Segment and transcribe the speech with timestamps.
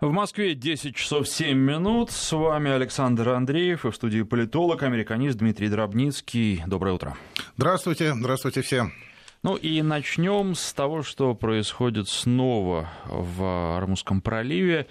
[0.00, 2.10] В Москве 10 часов 7 минут.
[2.10, 6.62] С вами Александр Андреев и в студии политолог, американист Дмитрий Дробницкий.
[6.66, 7.18] Доброе утро.
[7.58, 8.94] Здравствуйте, здравствуйте всем.
[9.42, 14.86] Ну и начнем с того, что происходит снова в Армузском проливе.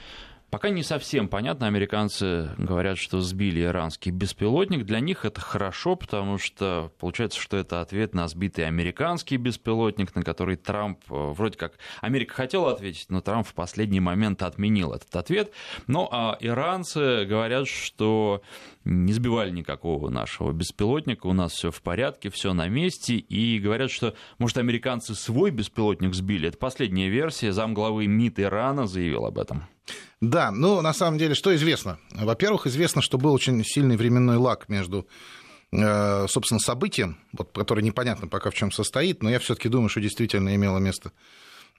[0.49, 4.83] Пока не совсем понятно, американцы говорят, что сбили иранский беспилотник.
[4.83, 10.23] Для них это хорошо, потому что получается, что это ответ на сбитый американский беспилотник, на
[10.23, 15.15] который Трамп, э, вроде как Америка хотела ответить, но Трамп в последний момент отменил этот
[15.15, 15.51] ответ.
[15.85, 18.41] Ну а иранцы говорят, что
[18.89, 23.91] не сбивали никакого нашего беспилотника, у нас все в порядке, все на месте, и говорят,
[23.91, 26.49] что, может, американцы свой беспилотник сбили.
[26.49, 29.63] Это последняя версия, замглавы МИД Ирана заявил об этом.
[30.21, 31.99] Да, ну, на самом деле, что известно?
[32.11, 35.07] Во-первых, известно, что был очень сильный временной лаг между
[35.71, 40.01] э, собственно, событием, вот, которое непонятно пока в чем состоит, но я все-таки думаю, что
[40.01, 41.11] действительно имело место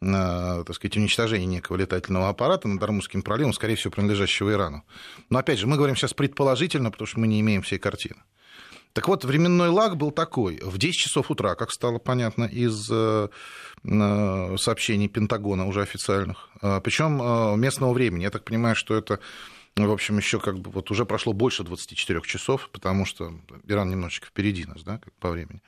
[0.01, 4.83] так сказать, уничтожение некого летательного аппарата над Армузским проливом, скорее всего, принадлежащего Ирану.
[5.29, 8.23] Но, опять же, мы говорим сейчас предположительно, потому что мы не имеем всей картины.
[8.93, 10.59] Так вот, временной лаг был такой.
[10.63, 13.29] В 10 часов утра, как стало понятно из э,
[13.85, 18.25] э, сообщений Пентагона уже официальных, э, причем местного времени.
[18.25, 19.21] Я так понимаю, что это
[19.77, 23.33] в общем, еще как бы вот уже прошло больше 24 часов, потому что
[23.69, 25.63] Иран немножечко впереди нас, да, как по времени.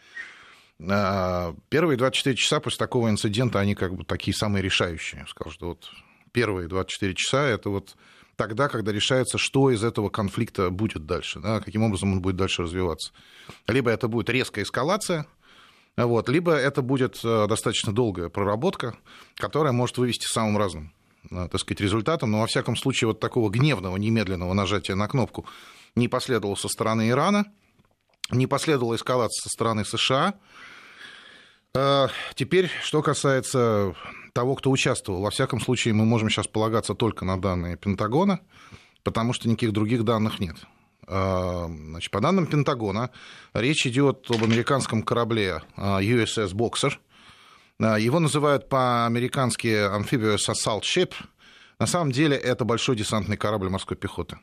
[1.69, 5.21] Первые 24 часа после такого инцидента, они как бы такие самые решающие.
[5.21, 5.91] Я что вот
[6.33, 7.97] первые 24 часа это вот
[8.37, 12.63] тогда, когда решается, что из этого конфликта будет дальше, да, каким образом он будет дальше
[12.63, 13.13] развиваться.
[13.69, 15.27] Либо это будет резкая эскалация,
[15.97, 18.97] вот, либо это будет э, достаточно долгая проработка,
[19.37, 20.93] которая может вывести самым разным
[21.31, 25.47] э, так сказать, результатом, но во всяком случае вот такого гневного, немедленного нажатия на кнопку
[25.95, 27.45] не последовало со стороны Ирана,
[28.31, 30.35] не последовало эскалация со стороны США.
[31.75, 33.95] Э, теперь, что касается
[34.33, 35.23] того, кто участвовал.
[35.23, 38.41] Во всяком случае, мы можем сейчас полагаться только на данные Пентагона,
[39.03, 40.57] потому что никаких других данных нет.
[41.07, 43.11] А, значит, по данным Пентагона,
[43.55, 46.93] речь идет об американском корабле USS Boxer.
[47.81, 51.13] А, его называют по-американски Amphibious Assault Ship.
[51.79, 54.39] На самом деле это большой десантный корабль морской пехоты.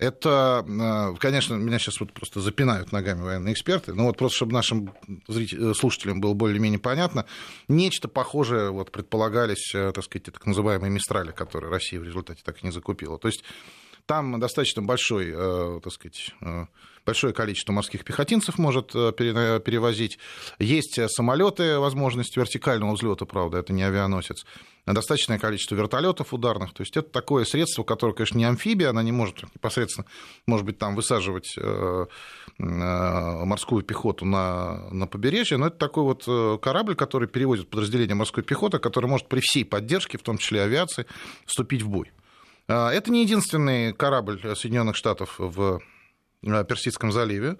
[0.00, 4.54] Это, э, конечно, меня сейчас вот просто запинают ногами военные эксперты, но вот просто, чтобы
[4.54, 4.94] нашим
[5.28, 7.26] зрителям, слушателям было более-менее понятно,
[7.68, 12.62] нечто похожее вот предполагались, э, так сказать, так называемые мистрали, которые Россия в результате так
[12.62, 13.18] и не закупила.
[13.18, 13.44] То есть
[14.06, 16.34] там достаточно большой, э, так сказать,
[17.04, 20.18] большое количество морских пехотинцев может перевозить.
[20.58, 24.44] Есть самолеты, возможность вертикального взлета, правда, это не авианосец
[24.86, 26.72] достаточное количество вертолетов ударных.
[26.72, 30.06] То есть это такое средство, которое, конечно, не амфибия, она не может непосредственно,
[30.46, 32.06] может быть, там высаживать э,
[32.58, 38.14] э, морскую пехоту на, на побережье, но это такой вот э, корабль, который перевозит подразделение
[38.14, 41.06] морской пехоты, который может при всей поддержке, в том числе авиации,
[41.46, 42.10] вступить в бой.
[42.66, 45.80] Это не единственный корабль Соединенных Штатов в
[46.42, 47.56] Персидском заливе.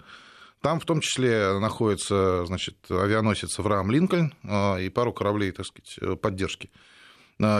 [0.61, 4.33] Там в том числе находится значит, авианосец Авраам Линкольн
[4.79, 6.69] и пару кораблей так сказать, поддержки.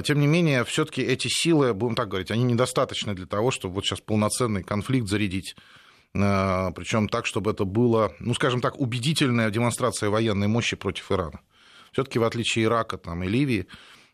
[0.03, 3.85] Тем не менее, все-таки эти силы, будем так говорить, они недостаточны для того, чтобы вот
[3.85, 5.55] сейчас полноценный конфликт зарядить.
[6.13, 11.39] Причем так, чтобы это было, ну, скажем так, убедительная демонстрация военной мощи против Ирана.
[11.93, 13.65] Все-таки, в отличие Ирака там, и Ливии,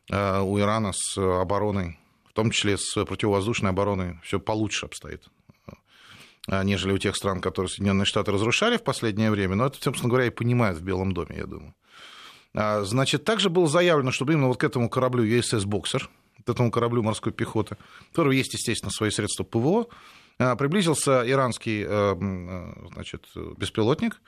[0.09, 5.27] у Ирана с обороной, в том числе с противовоздушной обороной, все получше обстоит
[6.47, 9.55] нежели у тех стран, которые Соединенные Штаты разрушали в последнее время.
[9.55, 11.75] Но это, собственно говоря, и понимают в Белом доме, я думаю.
[12.53, 16.09] А, значит, также было заявлено, чтобы именно вот к этому кораблю USS «Боксер»,
[16.45, 19.87] к этому кораблю морской пехоты, у которого есть, естественно, свои средства ПВО,
[20.39, 22.15] а, приблизился иранский э,
[22.93, 23.25] значит,
[23.57, 24.21] беспилотник,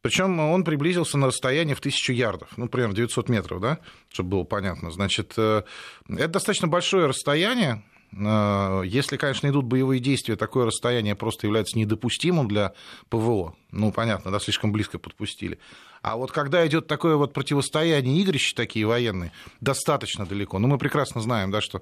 [0.00, 3.78] причем он приблизился на расстояние в тысячу ярдов, ну, примерно 900 метров, да,
[4.08, 4.90] чтобы было понятно.
[4.90, 5.62] Значит, э,
[6.08, 12.46] это достаточно большое расстояние, э, если, конечно, идут боевые действия, такое расстояние просто является недопустимым
[12.46, 12.74] для
[13.08, 13.54] ПВО.
[13.70, 15.58] Ну, понятно, да, слишком близко подпустили.
[16.02, 20.58] А вот когда идет такое вот противостояние, игрища такие военные, достаточно далеко.
[20.58, 21.80] Ну, мы прекрасно знаем, да, что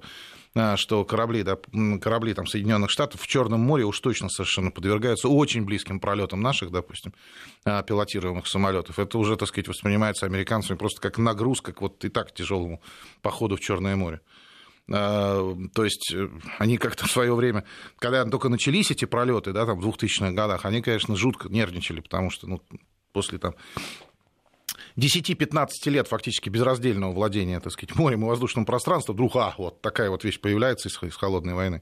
[0.53, 1.57] а, что корабли, да,
[2.01, 6.71] корабли там, Соединенных Штатов в Черном море уж точно совершенно подвергаются очень близким пролетам наших,
[6.71, 7.13] допустим,
[7.63, 8.99] а, пилотируемых самолетов.
[8.99, 12.81] Это уже, так сказать, воспринимается американцами просто как нагрузка к вот и так тяжелому
[13.21, 14.19] походу в Черное море.
[14.89, 17.63] А, то есть э, они как-то в свое время,
[17.99, 22.29] когда только начались эти пролеты, да, там в 2000-х годах, они, конечно, жутко нервничали, потому
[22.29, 22.61] что ну,
[23.13, 23.55] после там
[24.97, 30.09] 10-15 лет фактически безраздельного владения, так сказать, морем и воздушным пространством, вдруг, а, вот такая
[30.09, 31.81] вот вещь появляется из, из холодной войны.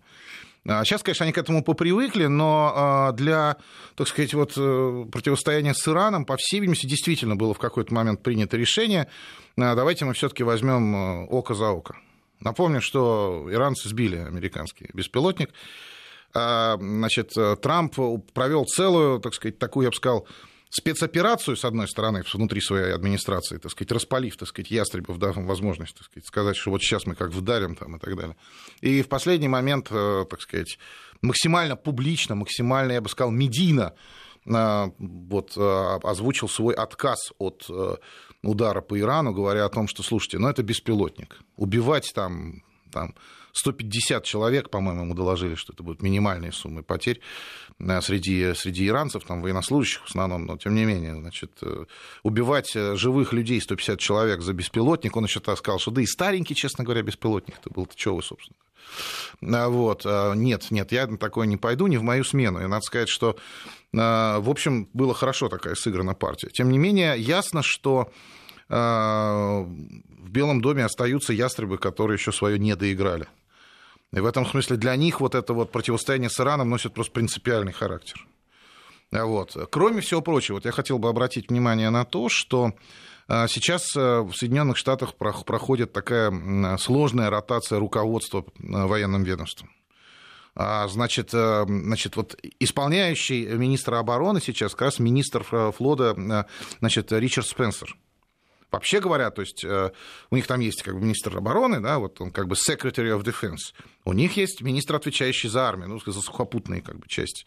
[0.65, 3.57] Сейчас, а конечно, они к этому попривыкли, но а, для,
[3.95, 8.21] так сказать, вот э, противостояния с Ираном, по всей видимости, действительно было в какой-то момент
[8.21, 9.07] принято решение,
[9.55, 11.95] давайте мы все-таки возьмем э, око за око.
[12.39, 15.49] Напомню, что иранцы сбили американский беспилотник.
[16.33, 17.95] А, значит, Трамп
[18.33, 20.27] провел целую, так сказать, такую, я бы сказал,
[20.69, 25.47] спецоперацию, с одной стороны, внутри своей администрации, так сказать, распалив, так сказать, ястребов, дав им
[25.47, 28.35] возможность, так сказать, сказать, что вот сейчас мы как вдарим там и так далее.
[28.81, 30.77] И в последний момент, э, так сказать,
[31.21, 33.93] максимально публично, максимально, я бы сказал, медийно
[34.45, 37.69] вот, э, озвучил свой отказ от
[38.41, 41.39] удара по Ирану, говоря о том, что, слушайте, ну это беспилотник.
[41.57, 43.13] Убивать там, там
[43.53, 47.19] 150 человек, по-моему, ему доложили, что это будут минимальные суммы потерь
[47.79, 51.85] э, среди, среди иранцев, там, военнослужащих в основном, но тем не менее, значит, э,
[52.23, 56.05] убивать э, живых людей 150 человек за беспилотник, он еще так сказал, что да и
[56.05, 58.57] старенький, честно говоря, беспилотник-то был, то чего вы, собственно.
[59.41, 60.05] Вот.
[60.05, 62.61] Нет, нет, я на такое не пойду, не в мою смену.
[62.61, 63.37] И надо сказать, что,
[63.93, 66.49] в общем, была хорошо такая сыграна партия.
[66.49, 68.11] Тем не менее, ясно, что
[68.67, 73.27] в Белом доме остаются ястребы, которые еще свое не доиграли.
[74.11, 77.73] И в этом смысле для них вот это вот противостояние с Ираном носит просто принципиальный
[77.73, 78.25] характер.
[79.11, 79.55] Вот.
[79.71, 82.73] Кроме всего прочего, вот я хотел бы обратить внимание на то, что а,
[83.47, 89.69] сейчас а, в Соединенных Штатах проходит такая сложная ротация руководства а, военным ведомством.
[90.55, 96.47] Значит, значит, вот исполняющий министра обороны сейчас как раз министр флота,
[96.79, 97.95] значит, Ричард Спенсер.
[98.71, 99.91] Вообще говоря, то есть э,
[100.29, 103.23] у них там есть как бы министр обороны, да, вот он как бы Secretary of
[103.23, 103.73] Defense.
[104.05, 107.45] У них есть министр, отвечающий за армию, ну, за сухопутные как бы части.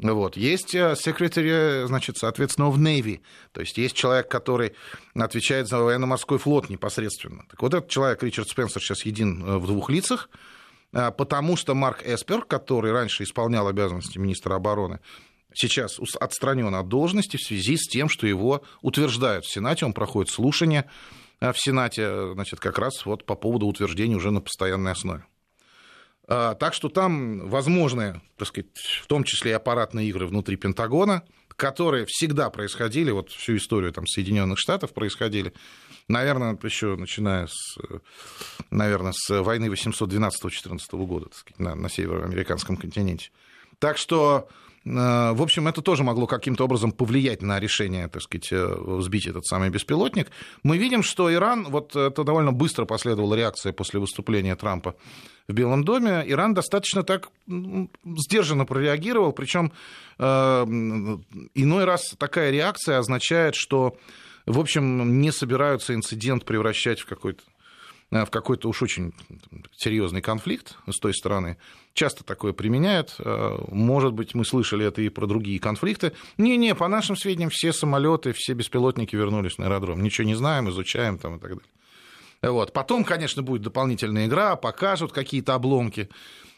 [0.00, 0.36] Вот.
[0.36, 3.20] Есть секретарь, значит, соответственно, в Navy.
[3.52, 4.72] То есть есть человек, который
[5.14, 7.44] отвечает за военно-морской флот непосредственно.
[7.50, 10.30] Так вот этот человек, Ричард Спенсер, сейчас един э, в двух лицах,
[10.92, 15.00] э, потому что Марк Эспер, который раньше исполнял обязанности министра обороны,
[15.54, 20.32] сейчас отстранен от должности в связи с тем, что его утверждают в Сенате, он проходит
[20.32, 20.88] слушание
[21.40, 25.24] э, в Сенате, э, значит, как раз вот по поводу утверждения уже на постоянной основе.
[26.32, 28.68] А, так что там возможны, так сказать,
[29.02, 31.24] в том числе и аппаратные игры внутри Пентагона,
[31.56, 35.52] которые всегда происходили, вот всю историю там Соединенных Штатов происходили,
[36.06, 37.76] наверное, еще начиная с,
[38.70, 43.30] наверное, с войны 812-14 года, так сказать, на, на североамериканском континенте.
[43.80, 44.48] Так что
[44.84, 49.44] в общем, это тоже могло каким-то образом повлиять на решение, так сказать, э, сбить этот
[49.44, 50.30] самый беспилотник.
[50.62, 54.94] Мы видим, что Иран, вот это довольно быстро последовала реакция после выступления Трампа
[55.48, 59.72] в Белом доме, Иран достаточно так сдержанно прореагировал, причем
[60.18, 60.24] э,
[61.54, 63.98] иной раз такая реакция означает, что,
[64.46, 67.42] в общем, не собираются инцидент превращать в какой-то
[68.10, 69.12] в какой-то уж очень
[69.76, 71.56] серьезный конфликт с той стороны
[71.94, 73.16] часто такое применяют.
[73.18, 76.12] Э, может быть, мы слышали это и про другие конфликты.
[76.38, 80.02] Не-не, по нашим сведениям, все самолеты, все беспилотники вернулись на аэродром.
[80.02, 81.64] Ничего не знаем, изучаем там и так далее.
[82.42, 82.72] Вот.
[82.72, 86.08] Потом, конечно, будет дополнительная игра, покажут какие-то обломки.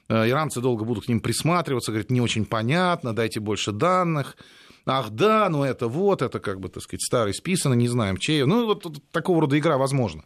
[0.08, 4.37] Э, иранцы долго будут к ним присматриваться, говорят, не очень понятно, дайте больше данных.
[4.84, 8.44] Ах да, ну это вот, это как бы, так сказать, старый списано, не знаем чей.
[8.44, 10.25] Ну, вот такого рода игра возможна.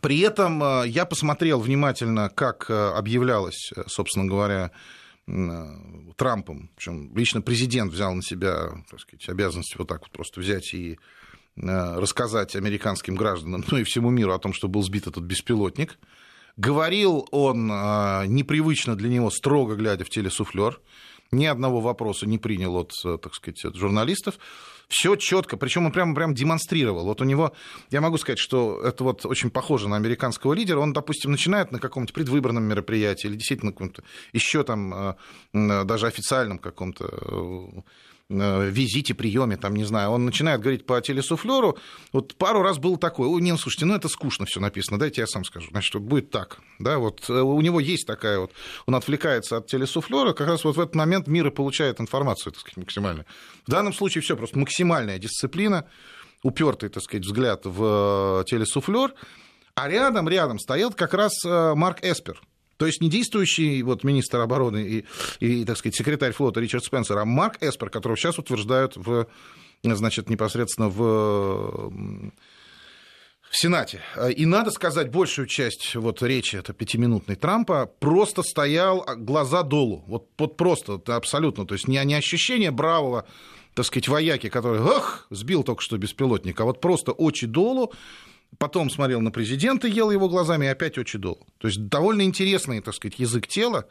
[0.00, 4.70] При этом э, я посмотрел внимательно, как э, объявлялось, э, собственно говоря,
[6.16, 10.74] Трампом, причем лично президент взял на себя так сказать, обязанность вот так вот просто взять
[10.74, 10.98] и
[11.54, 15.96] рассказать американским гражданам, ну и всему миру о том, что был сбит этот беспилотник.
[16.56, 20.80] Говорил он непривычно для него, строго глядя в телесуфлер,
[21.30, 24.40] ни одного вопроса не принял от, так сказать, от журналистов
[24.92, 27.06] все четко, причем он прямо, прямо демонстрировал.
[27.06, 27.52] Вот у него,
[27.90, 30.78] я могу сказать, что это вот очень похоже на американского лидера.
[30.78, 35.16] Он, допустим, начинает на каком-то предвыборном мероприятии или действительно на каком-то еще там
[35.52, 37.80] э, даже официальном каком-то Э,
[38.32, 41.78] визите, приеме, там, не знаю, он начинает говорить по телесуфлеру,
[42.12, 45.20] вот пару раз было такое, ой, не, ну, слушайте, ну это скучно все написано, дайте
[45.20, 48.52] я сам скажу, значит, вот будет так, да, вот э, у него есть такая вот,
[48.86, 52.60] он отвлекается от телесуфлера, как раз вот в этот момент мир и получает информацию, так
[52.60, 53.26] сказать, максимально.
[53.66, 55.86] В данном случае все просто максимальная дисциплина,
[56.42, 59.14] упертый, так сказать, взгляд в э, телесуфлер,
[59.74, 62.42] а рядом, рядом стоял как раз Марк Эспер,
[62.82, 65.04] то есть не действующий вот, министр обороны и,
[65.38, 69.28] и, так сказать, секретарь флота Ричард Спенсер, а Марк Эспер, которого сейчас утверждают в,
[69.84, 71.92] значит, непосредственно в
[73.48, 74.00] в Сенате.
[74.34, 80.02] И надо сказать, большую часть вот речи, это пятиминутной Трампа, просто стоял глаза долу.
[80.08, 81.64] Вот, вот просто, абсолютно.
[81.66, 83.28] То есть не, не ощущение бравого,
[83.74, 87.92] так сказать, вояки, который, ах, сбил только что беспилотник, а вот просто очи долу,
[88.58, 91.44] потом смотрел на президента, ел его глазами, и опять очень долго.
[91.58, 93.86] То есть довольно интересный, так сказать, язык тела.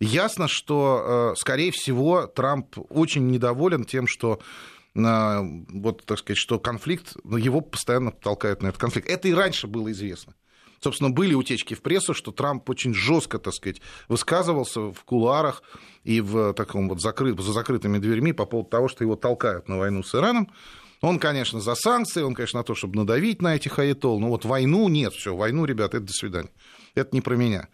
[0.00, 4.40] Ясно, что, э, скорее всего, Трамп очень недоволен тем, что
[4.94, 5.38] э,
[5.68, 9.08] вот, так сказать, что конфликт, его постоянно толкают на этот конфликт.
[9.08, 10.34] Это и раньше было известно.
[10.82, 15.62] Собственно, были утечки в прессу, что Трамп очень жестко, так сказать, высказывался в кулуарах
[16.02, 19.78] и в таком вот закрыт, за закрытыми дверьми по поводу того, что его толкают на
[19.78, 20.50] войну с Ираном.
[21.00, 24.44] Он, конечно, за санкции, он, конечно, на то, чтобы надавить на этих аятол, но вот
[24.44, 26.50] войну нет, все, войну, ребята, это до свидания.
[26.96, 27.68] Это не про меня.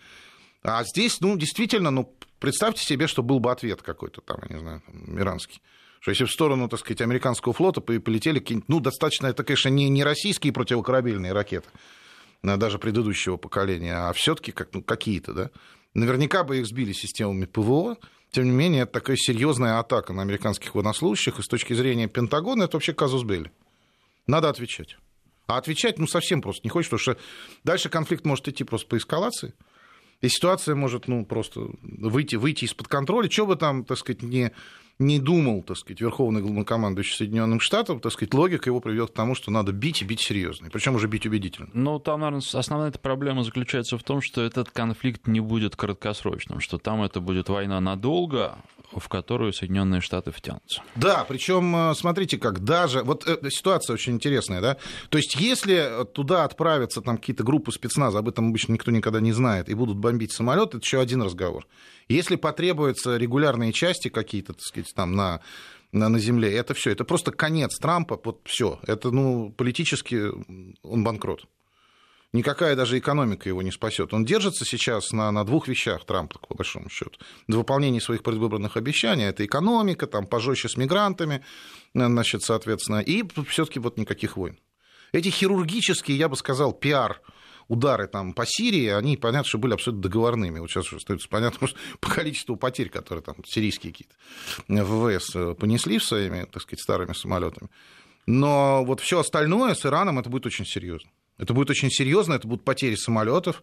[0.63, 4.61] А здесь, ну, действительно, ну, представьте себе, что был бы ответ какой-то там, я не
[4.61, 5.63] знаю, там, иранский.
[6.01, 9.89] Что если в сторону, так сказать, американского флота полетели какие-нибудь, ну, достаточно, это, конечно, не,
[9.89, 11.69] не российские противокорабельные ракеты,
[12.43, 15.51] даже предыдущего поколения, а все-таки как, ну, какие-то, да.
[15.95, 17.97] Наверняка бы их сбили системами ПВО,
[18.31, 22.65] тем не менее, это такая серьезная атака на американских военнослужащих, и с точки зрения Пентагона
[22.65, 23.51] это вообще казус Белли.
[24.27, 24.99] Надо отвечать.
[25.47, 27.17] А отвечать, ну, совсем просто не хочешь, потому что
[27.65, 29.55] дальше конфликт может идти просто по эскалации,
[30.21, 33.31] и ситуация может, ну, просто выйти, выйти из-под контроля.
[33.31, 34.53] Что бы там, так сказать, не
[34.99, 39.35] не думал, так сказать, верховный главнокомандующий Соединенных Штатов, так сказать, логика его приведет к тому,
[39.35, 41.69] что надо бить и бить серьезно, причем уже бить убедительно.
[41.73, 46.61] Ну, там, наверное, основная эта проблема заключается в том, что этот конфликт не будет краткосрочным,
[46.61, 48.59] что там это будет война надолго,
[48.93, 50.83] в которую Соединенные Штаты втянутся.
[50.97, 54.79] Да, причем э, смотрите как, даже, вот эта ситуация очень интересная, да,
[55.11, 59.33] то есть если туда отправятся там какие-то группы спецназа, об этом обычно никто никогда не
[59.33, 61.67] знает, и будут бомбить самолет, это еще один разговор.
[62.09, 65.41] Если потребуются регулярные части какие-то, так сказать, там на
[65.91, 70.31] на, на земле, это все, это просто конец Трампа, вот все, это, ну, политически
[70.83, 71.47] он банкрот
[72.33, 74.13] никакая даже экономика его не спасет.
[74.13, 77.19] Он держится сейчас на, на двух вещах, Трамп, по большому счету.
[77.47, 79.25] На выполнении своих предвыборных обещаний.
[79.25, 81.45] Это экономика, там, пожестче с мигрантами,
[81.95, 84.59] значит, соответственно, и все-таки вот никаких войн.
[85.13, 87.21] Эти хирургические, я бы сказал, пиар
[87.69, 90.59] удары там по Сирии, они, понятно, что были абсолютно договорными.
[90.59, 91.69] Вот сейчас остается понятно
[92.01, 94.15] по количеству потерь, которые там сирийские какие-то
[94.69, 97.69] ВВС понесли своими, так сказать, старыми самолетами.
[98.27, 101.11] Но вот все остальное с Ираном это будет очень серьезно.
[101.39, 103.63] Это будет очень серьезно, это будут потери самолетов,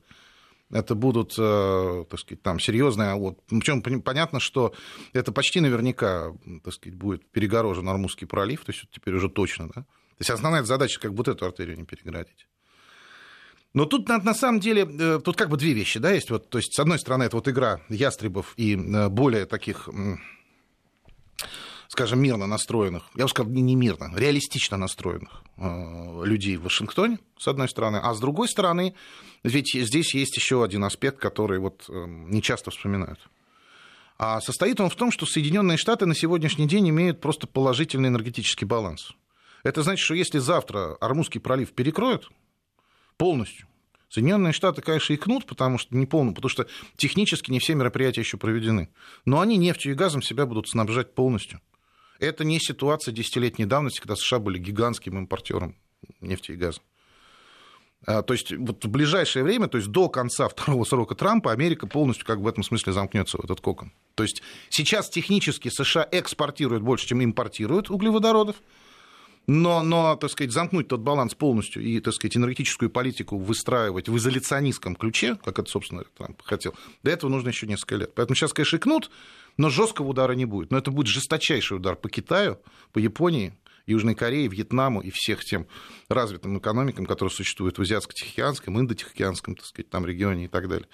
[0.71, 3.13] это будут, э, так сказать, там серьезные.
[3.15, 3.39] Вот.
[3.47, 4.73] Причем понятно, что
[5.13, 6.33] это почти наверняка,
[6.63, 9.81] так сказать, будет перегорожен Армузский пролив, то есть теперь уже точно, да.
[9.81, 12.47] То есть основная задача как будто эту артерию не переградить.
[13.75, 16.31] Но тут на, самом деле, э, тут как бы две вещи, да, есть.
[16.31, 19.89] Вот, то есть, с одной стороны, это вот игра ястребов и э, более таких
[21.89, 27.49] скажем, мирно настроенных, я бы сказал, не мирно, реалистично настроенных э, людей в Вашингтоне, с
[27.49, 28.95] одной стороны, а с другой стороны,
[29.43, 33.19] ведь здесь есть еще один аспект, который вот не часто вспоминают.
[34.17, 38.65] А состоит он в том, что Соединенные Штаты на сегодняшний день имеют просто положительный энергетический
[38.65, 39.11] баланс.
[39.63, 42.31] Это значит, что если завтра Армузский пролив перекроют
[43.17, 43.67] полностью,
[44.15, 48.37] Соединенные Штаты, конечно, икнут, потому что не полно, потому что технически не все мероприятия еще
[48.37, 48.87] проведены.
[49.25, 51.59] Но они нефтью и газом себя будут снабжать полностью.
[52.19, 55.75] Это не ситуация десятилетней давности, когда США были гигантским импортером
[56.21, 56.79] нефти и газа.
[58.05, 61.87] А, то есть вот в ближайшее время, то есть до конца второго срока Трампа, Америка
[61.87, 63.91] полностью как в этом смысле замкнется в этот кокон.
[64.15, 68.55] То есть сейчас технически США экспортируют больше, чем импортируют углеводородов,
[69.47, 74.17] но, но, так сказать, замкнуть тот баланс полностью и, так сказать, энергетическую политику выстраивать в
[74.17, 76.73] изоляционистском ключе, как это, собственно, Трамп хотел,
[77.03, 78.13] до этого нужно еще несколько лет.
[78.15, 79.11] Поэтому сейчас, конечно, икнут,
[79.57, 80.71] но жесткого удара не будет.
[80.71, 82.59] Но это будет жесточайший удар по Китаю,
[82.91, 83.53] по Японии,
[83.85, 85.67] Южной Корее, Вьетнаму и всех тем
[86.09, 90.87] развитым экономикам, которые существуют в Азиатско-Тихоокеанском, Индо-Тихоокеанском, так сказать, там регионе и так далее.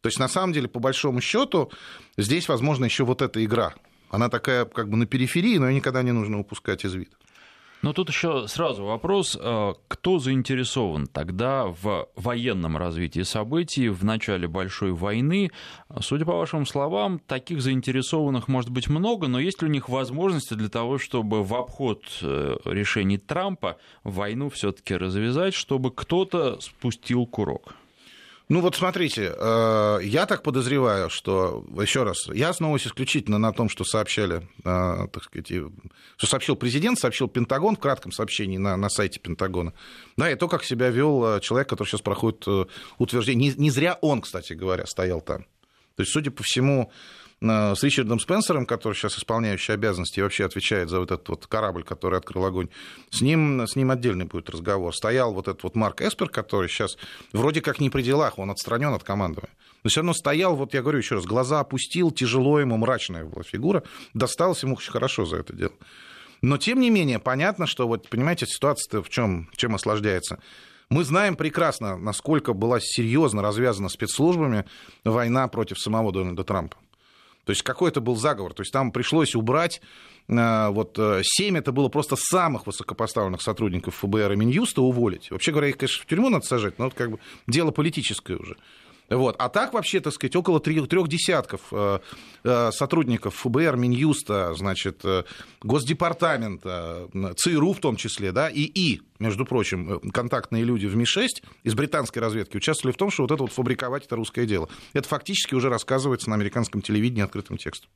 [0.00, 1.72] То есть, на самом деле, по большому счету,
[2.16, 3.74] здесь, возможно, еще вот эта игра.
[4.10, 7.16] Она такая как бы на периферии, но ее никогда не нужно упускать из вида.
[7.86, 14.48] Но тут еще сразу вопрос, э, кто заинтересован тогда в военном развитии событий в начале
[14.48, 15.52] большой войны?
[16.00, 20.54] Судя по вашим словам, таких заинтересованных может быть много, но есть ли у них возможности
[20.54, 27.76] для того, чтобы в обход э, решений Трампа войну все-таки развязать, чтобы кто-то спустил курок?
[28.48, 33.68] Ну вот смотрите, э, я так подозреваю, что, еще раз, я основываюсь исключительно на том,
[33.68, 35.50] что сообщали, э, так сказать,
[36.16, 39.72] что сообщил президент, сообщил Пентагон в кратком сообщении на, на сайте Пентагона.
[40.16, 42.46] Да, и то, как себя вел э, человек, который сейчас проходит
[42.98, 43.50] утверждение.
[43.50, 45.44] Не, не зря он, кстати говоря, стоял там.
[45.96, 46.92] То есть, судя по всему,
[47.40, 51.84] с Ричардом Спенсером, который сейчас исполняющий обязанности и вообще отвечает за вот этот вот корабль,
[51.84, 52.68] который открыл огонь,
[53.10, 54.94] с ним, с ним отдельный будет разговор.
[54.94, 56.96] Стоял вот этот вот Марк Эспер, который сейчас
[57.32, 59.54] вроде как не при делах, он отстранен от командования.
[59.84, 63.42] Но все равно стоял, вот я говорю еще раз, глаза опустил, тяжело ему, мрачная была
[63.42, 63.82] фигура,
[64.14, 65.74] досталось ему очень хорошо за это дело.
[66.42, 70.38] Но, тем не менее, понятно, что, вот, понимаете, ситуация-то в чем, чем осложняется.
[70.88, 74.64] Мы знаем прекрасно, насколько была серьезно развязана спецслужбами
[75.04, 76.76] война против самого Дональда Трампа.
[77.46, 78.52] То есть какой это был заговор?
[78.52, 79.80] То есть там пришлось убрать
[80.28, 85.30] вот семь это было просто самых высокопоставленных сотрудников ФБР и Минюста уволить.
[85.30, 88.56] Вообще говоря, их, конечно, в тюрьму надо сажать, но это как бы дело политическое уже.
[89.08, 89.36] Вот.
[89.38, 92.00] А так вообще, так сказать, около трех, десятков э,
[92.42, 95.22] э, сотрудников ФБР, Минюста, значит, э,
[95.62, 101.28] Госдепартамента, ЦРУ в том числе, да, и И, между прочим, контактные люди в Ми-6
[101.62, 104.68] из британской разведки участвовали в том, что вот это вот фабриковать это русское дело.
[104.92, 107.88] Это фактически уже рассказывается на американском телевидении открытым текстом.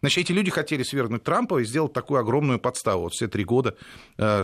[0.00, 3.04] Значит, эти люди хотели свергнуть Трампа и сделать такую огромную подставу.
[3.04, 3.76] Вот все три года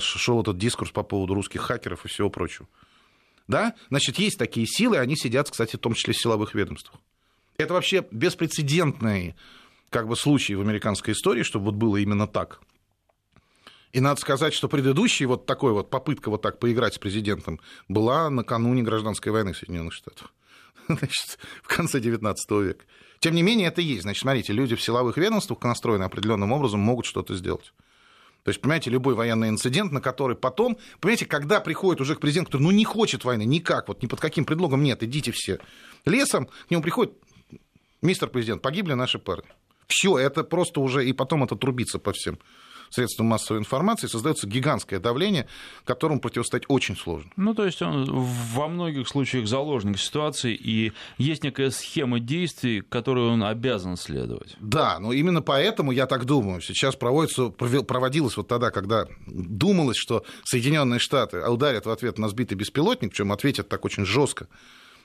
[0.01, 2.67] шел этот дискурс по поводу русских хакеров и всего прочего.
[3.53, 3.75] Да?
[3.91, 6.99] Значит, есть такие силы, они сидят, кстати, в том числе в силовых ведомствах.
[7.59, 9.35] Это вообще беспрецедентный
[9.91, 12.61] как бы, случай в американской истории, чтобы вот было именно так.
[13.93, 18.31] И надо сказать, что предыдущий вот такой вот попытка вот так поиграть с президентом была
[18.31, 20.33] накануне гражданской войны Соединенных Штатов.
[20.89, 22.87] Значит, в конце 19 века.
[23.21, 24.03] Тем не менее, это есть.
[24.03, 27.75] Значит, смотрите, люди в силовых ведомствах настроены определенным образом могут что-то сделать.
[28.45, 32.51] То есть, понимаете, любой военный инцидент, на который потом, понимаете, когда приходит уже к президенту,
[32.51, 35.61] который ну, не хочет войны никак, вот ни под каким предлогом нет, идите все
[36.05, 37.15] лесом, к нему приходит,
[38.01, 39.49] мистер президент, погибли наши парни.
[39.87, 42.39] Все, это просто уже, и потом это трубится по всем
[42.95, 45.47] средствам массовой информации, создается гигантское давление,
[45.85, 47.31] которому противостоять очень сложно.
[47.37, 53.33] Ну, то есть он во многих случаях заложник ситуации, и есть некая схема действий, которую
[53.33, 54.57] он обязан следовать.
[54.61, 60.25] Да, но именно поэтому, я так думаю, сейчас проводится, проводилось вот тогда, когда думалось, что
[60.45, 64.49] Соединенные Штаты ударят в ответ на сбитый беспилотник, причем ответят так очень жестко,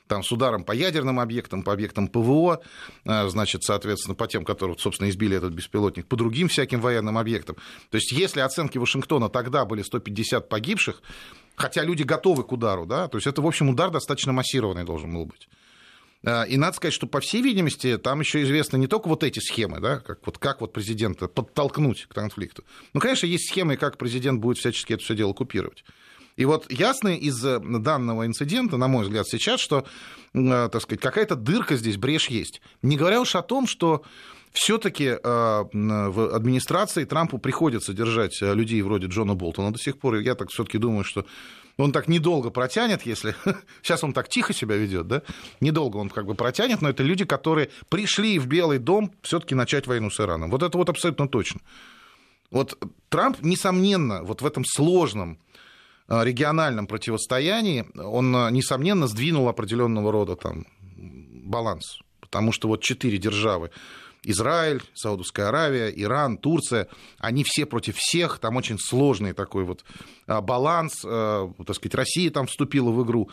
[0.08, 2.62] там, с ударом по ядерным объектам, по объектам ПВО,
[3.06, 7.56] э, значит, соответственно, по тем, которые, собственно, избили этот беспилотник, по другим всяким военным объектам.
[7.90, 11.02] То есть, если оценки Вашингтона тогда были 150 погибших,
[11.56, 15.14] хотя люди готовы к удару, да, то есть это, в общем, удар достаточно массированный должен
[15.14, 15.48] был быть.
[16.24, 19.40] Э, и надо сказать, что, по всей видимости, там еще известны не только вот эти
[19.40, 22.64] схемы, да, как вот, как вот президента подтолкнуть к конфликту.
[22.94, 25.84] Ну, конечно, есть схемы, как президент будет всячески это все дело купировать.
[26.38, 29.86] И вот ясно из э, данного инцидента, на мой взгляд, сейчас, что,
[30.34, 32.62] э, так сказать, какая-то дырка здесь, брешь есть.
[32.84, 34.04] Не говоря уж о том, что
[34.54, 40.16] все-таки э, в администрации Трампу приходится держать людей вроде Джона Болтона до сих пор.
[40.18, 41.26] Я так все-таки думаю, что
[41.78, 43.36] он так недолго протянет, если...
[43.82, 45.24] Сейчас он так тихо себя ведет, да?
[45.60, 49.88] Недолго он как бы протянет, но это люди, которые пришли в Белый дом все-таки начать
[49.88, 50.52] войну с Ираном.
[50.52, 51.62] Вот это вот абсолютно точно.
[52.50, 52.78] Вот
[53.10, 55.40] Трамп, несомненно, вот в этом сложном
[56.10, 60.66] региональном противостоянии, он, э, несомненно, сдвинул определенного рода там,
[60.96, 62.00] баланс.
[62.20, 63.72] Потому что вот четыре державы
[64.24, 66.88] Израиль, Саудовская Аравия, Иран, Турция,
[67.20, 69.84] они все против всех, там очень сложный такой вот
[70.28, 73.30] э, баланс, так сказать, Россия там вступила в игру.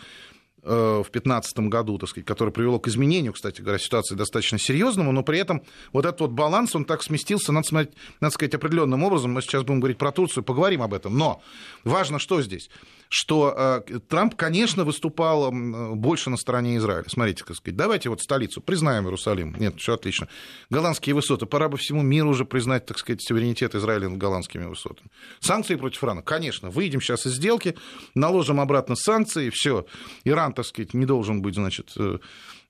[0.66, 5.12] Э, в 2015 году, так сказать, которое привело к изменению, кстати говоря, ситуации достаточно серьезному,
[5.12, 9.04] но при этом вот этот вот баланс, он так сместился, надо, смотреть, надо сказать, определенным
[9.04, 9.32] образом.
[9.32, 11.18] Мы сейчас будем говорить про Турцию, поговорим об этом.
[11.18, 11.42] Но
[11.84, 12.70] важно, что здесь
[13.14, 13.54] что
[13.86, 17.04] э, Трамп, конечно, выступал больше на стороне Израиля.
[17.06, 19.54] Смотрите, как сказать, давайте вот столицу, признаем Иерусалим.
[19.56, 20.26] Нет, все отлично.
[20.68, 21.46] Голландские высоты.
[21.46, 25.10] Пора бы всему миру уже признать, так сказать, суверенитет Израиля над голландскими высотами.
[25.38, 26.22] Санкции против Ирана.
[26.22, 27.76] Конечно, выйдем сейчас из сделки,
[28.16, 29.86] наложим обратно санкции, все.
[30.24, 32.18] Иран, так сказать, не должен быть, значит, э, Э,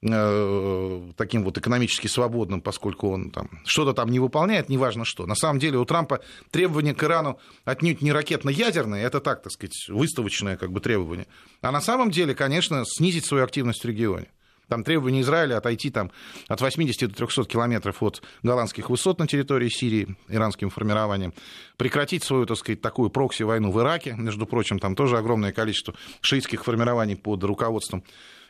[0.05, 5.25] таким вот экономически свободным, поскольку он там что-то там не выполняет, неважно что.
[5.25, 9.89] На самом деле у Трампа требования к Ирану отнюдь не ракетно-ядерные, это так, так сказать,
[9.89, 11.27] выставочное как бы требование.
[11.63, 14.27] А на самом деле, конечно, снизить свою активность в регионе.
[14.69, 16.11] Там требование Израиля отойти там,
[16.49, 21.35] от 80 до 300 километров от голландских высот на территории Сирии иранским формированием,
[21.77, 26.65] прекратить свою, так сказать, такую прокси-войну в Ираке, между прочим, там тоже огромное количество шиитских
[26.65, 28.05] формирований под руководством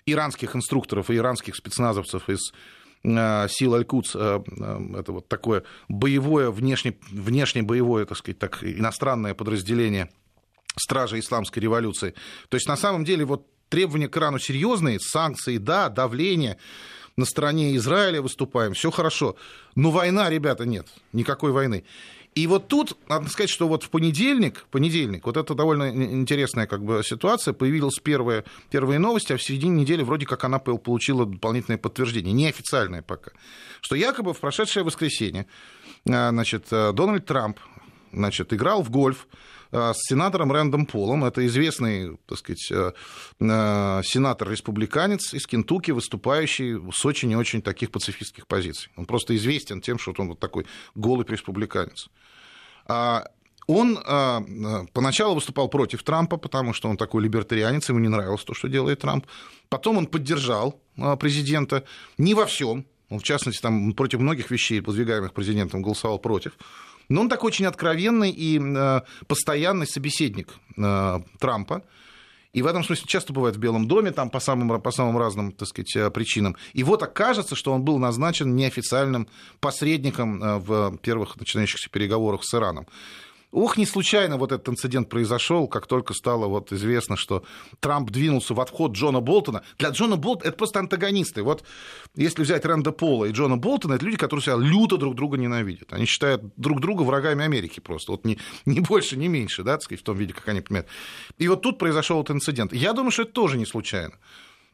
[0.06, 2.52] иранских инструкторов и иранских спецназовцев из
[3.04, 8.62] э, сил Аль-Кудс, э, э, это вот такое боевое, внешне, внешне боевое, так сказать, так,
[8.62, 10.10] иностранное подразделение
[10.76, 12.14] стражи исламской революции.
[12.48, 16.58] То есть, на самом деле, вот требования к Ирану серьезные, санкции, да, давление,
[17.16, 19.36] на стороне Израиля выступаем, все хорошо.
[19.76, 21.84] Но война, ребята, нет, никакой войны.
[22.34, 26.84] И вот тут, надо сказать, что вот в понедельник, понедельник, вот это довольно интересная как
[26.84, 31.78] бы ситуация, появилась первая, первые новости, а в середине недели вроде как она получила дополнительное
[31.78, 33.30] подтверждение, неофициальное пока,
[33.80, 35.46] что якобы в прошедшее воскресенье
[36.08, 37.60] а, значит, э, Дональд Трамп
[38.12, 39.28] значит, играл в гольф
[39.74, 41.24] с сенатором Рэндом Полом.
[41.24, 42.92] Это известный, так сказать, э,
[43.40, 48.92] сенатор-республиканец из Кентукки, выступающий с очень и очень таких пацифистских позиций.
[48.96, 52.08] Он просто известен тем, что он вот такой голый республиканец.
[52.86, 53.24] А,
[53.66, 53.98] он
[54.92, 59.00] поначалу выступал против Трампа, потому что он такой либертарианец, ему не нравилось то, что делает
[59.00, 59.26] Трамп.
[59.70, 60.80] Потом он поддержал
[61.18, 61.84] президента
[62.18, 66.52] не во всем, в частности, там против многих вещей, подвигаемых президентом, голосовал против.
[67.08, 71.82] Но он такой очень откровенный и э, постоянный собеседник э, Трампа.
[72.52, 75.52] И в этом смысле часто бывает в Белом доме, там по самым, по самым разным,
[75.52, 76.56] так сказать, э, причинам.
[76.72, 79.28] И вот окажется, что он был назначен неофициальным
[79.60, 82.86] посредником в первых начинающихся переговорах с Ираном.
[83.54, 87.44] Ох, не случайно вот этот инцидент произошел, как только стало вот известно, что
[87.78, 89.62] Трамп двинулся в отход Джона Болтона.
[89.78, 91.44] Для Джона Болтона это просто антагонисты.
[91.44, 91.62] Вот
[92.16, 95.92] если взять Рэнда Пола и Джона Болтона, это люди, которые себя люто друг друга ненавидят.
[95.92, 98.10] Они считают друг друга врагами Америки просто.
[98.10, 100.88] Вот не, не больше, не меньше, да, так сказать, в том виде, как они понимают.
[101.38, 102.72] И вот тут произошел этот инцидент.
[102.72, 104.14] Я думаю, что это тоже не случайно.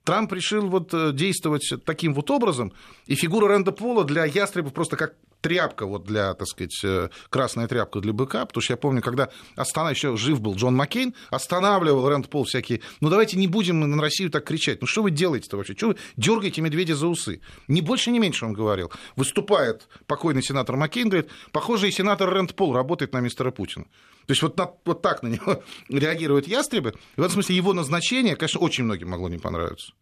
[0.04, 2.72] Трамп решил вот э, действовать таким вот образом,
[3.04, 7.68] и фигура Рэнда Пола для ястребов просто как тряпка вот для, так сказать, э, красная
[7.68, 12.08] тряпка для быка, потому что я помню, когда Астана еще жив был Джон Маккейн, останавливал
[12.08, 15.56] Рэнд Пол всякие, ну давайте не будем на Россию так кричать, ну что вы делаете-то
[15.56, 17.40] вообще, что вы дергаете медведя за усы?
[17.68, 18.92] Не больше, не меньше, он говорил.
[19.16, 23.86] Выступает покойный сенатор Маккейн, говорит, похоже, и сенатор Рэнд Пол работает на мистера Путина.
[24.26, 26.94] То есть вот, на, вот так на него реагируют ястребы.
[27.16, 29.92] И в этом смысле его назначение, конечно, очень многим могло не понравиться.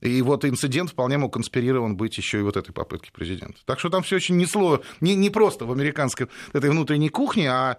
[0.00, 3.58] И вот инцидент вполне мог конспирирован быть еще и вот этой попытки президента.
[3.64, 7.50] Так что там все очень не, слово, не, не просто в американской этой внутренней кухне,
[7.50, 7.78] а,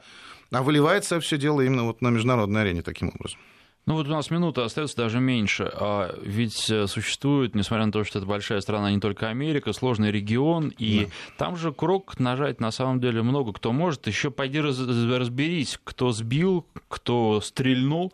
[0.51, 3.39] а выливается все дело именно вот на международной арене таким образом.
[3.85, 5.71] Ну вот у нас минута остается даже меньше.
[5.71, 10.11] А ведь э, существует, несмотря на то, что это большая страна, не только Америка, сложный
[10.11, 11.11] регион, и да.
[11.37, 14.07] там же курок нажать на самом деле много кто может.
[14.07, 18.11] Еще пойди раз, разберись, кто сбил, кто стрельнул.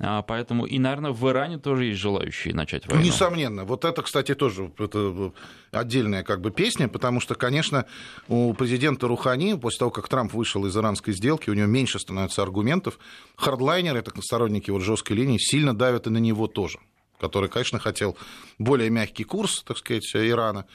[0.00, 3.04] А, поэтому и, наверное, в Иране тоже есть желающие начать войну.
[3.04, 3.64] Несомненно.
[3.64, 5.32] Вот это, кстати, тоже это
[5.72, 7.86] отдельная как бы песня, потому что, конечно,
[8.28, 12.42] у президента Рухани, после того, как Трамп вышел из иранской сделки, у него меньше становится
[12.42, 12.98] аргументов.
[13.36, 16.78] Хардлайнеры, это сторонники вот жесткой линии, сильно давят и на него тоже
[17.20, 18.16] который, конечно, хотел
[18.58, 20.66] более мягкий курс, так сказать, Ирана,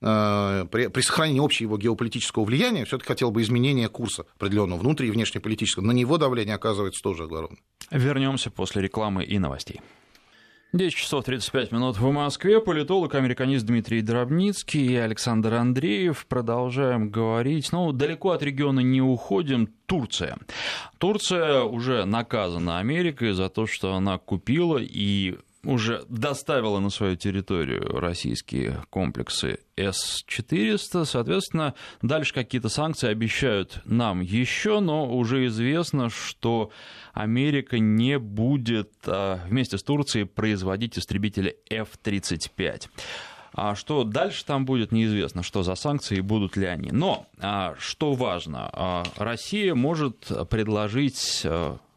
[0.00, 5.08] э, при, при сохранении общего его геополитического влияния, все-таки хотел бы изменения курса определенного внутри
[5.08, 5.82] и внешнеполитического.
[5.82, 7.58] На него давление оказывается тоже огромное.
[7.90, 9.80] Вернемся после рекламы и новостей.
[10.76, 12.60] 10 часов 35 минут в Москве.
[12.60, 16.26] Политолог, американист Дмитрий Дробницкий и Александр Андреев.
[16.26, 17.72] Продолжаем говорить.
[17.72, 19.68] Ну, далеко от региона не уходим.
[19.86, 20.36] Турция.
[20.98, 27.98] Турция уже наказана Америкой за то, что она купила и уже доставила на свою территорию
[27.98, 31.04] российские комплексы С-400.
[31.04, 36.70] Соответственно, дальше какие-то санкции обещают нам еще, но уже известно, что
[37.12, 42.88] Америка не будет а, вместе с Турцией производить истребители F-35.
[43.52, 46.90] А что дальше там будет, неизвестно, что за санкции будут ли они.
[46.92, 51.46] Но а, что важно, а, Россия может предложить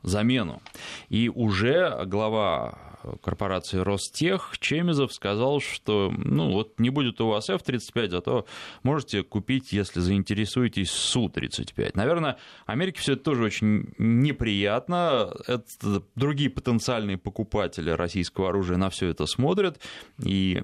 [0.02, 0.62] замену.
[1.10, 2.89] И уже глава
[3.22, 8.46] корпорации Ростех Чемизов сказал, что ну вот не будет у вас F-35, зато
[8.84, 11.92] можете купить, если заинтересуетесь, Су-35.
[11.94, 15.34] Наверное, Америке все это тоже очень неприятно.
[15.48, 19.80] Это другие потенциальные покупатели российского оружия на все это смотрят
[20.24, 20.62] и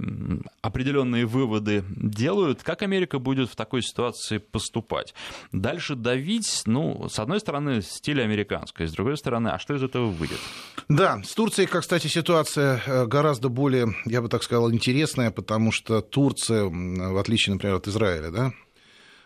[0.61, 2.63] определенные выводы делают.
[2.63, 5.13] Как Америка будет в такой ситуации поступать?
[5.51, 10.07] Дальше давить, ну, с одной стороны, стиль американской, с другой стороны, а что из этого
[10.07, 10.39] выйдет?
[10.89, 15.29] Да, с Турцией, как, кстати, ситуация ситуация э, гораздо более, я бы так сказал, интересная,
[15.29, 18.53] потому что Турция, в отличие, например, от Израиля, да,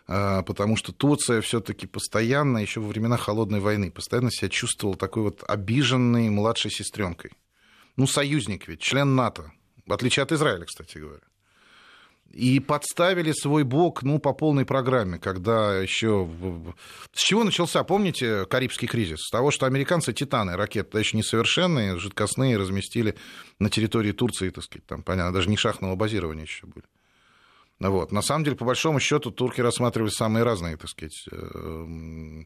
[0.05, 5.23] а, потому что Турция все-таки постоянно, еще во времена холодной войны, постоянно себя чувствовала такой
[5.23, 7.31] вот обиженной младшей сестренкой.
[7.95, 9.53] Ну, союзник ведь, член НАТО,
[9.85, 11.21] в отличие от Израиля, кстати говоря
[12.31, 16.29] и подставили свой бок, ну, по полной программе, когда еще...
[17.11, 19.21] С чего начался, помните, Карибский кризис?
[19.21, 23.15] С того, что американцы «Титаны», ракеты еще несовершенные, жидкостные, разместили
[23.57, 26.85] на территории Турции, так сказать, там, понятно, даже не шахтного базирования еще были.
[27.79, 28.11] Вот.
[28.11, 32.43] На самом деле, по большому счету, турки рассматривали самые разные, так сказать, э,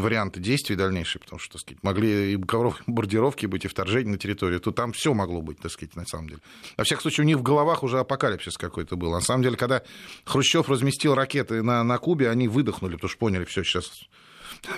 [0.00, 4.60] варианты действий дальнейшие, потому что, так сказать, могли и бомбардировки быть, и вторжение на территорию,
[4.60, 6.40] то там все могло быть, так сказать, на самом деле.
[6.76, 9.10] Во всяком случае, у них в головах уже апокалипсис какой-то был.
[9.10, 9.82] На самом деле, когда
[10.24, 13.90] Хрущев разместил ракеты на, на Кубе, они выдохнули, потому что поняли, все, сейчас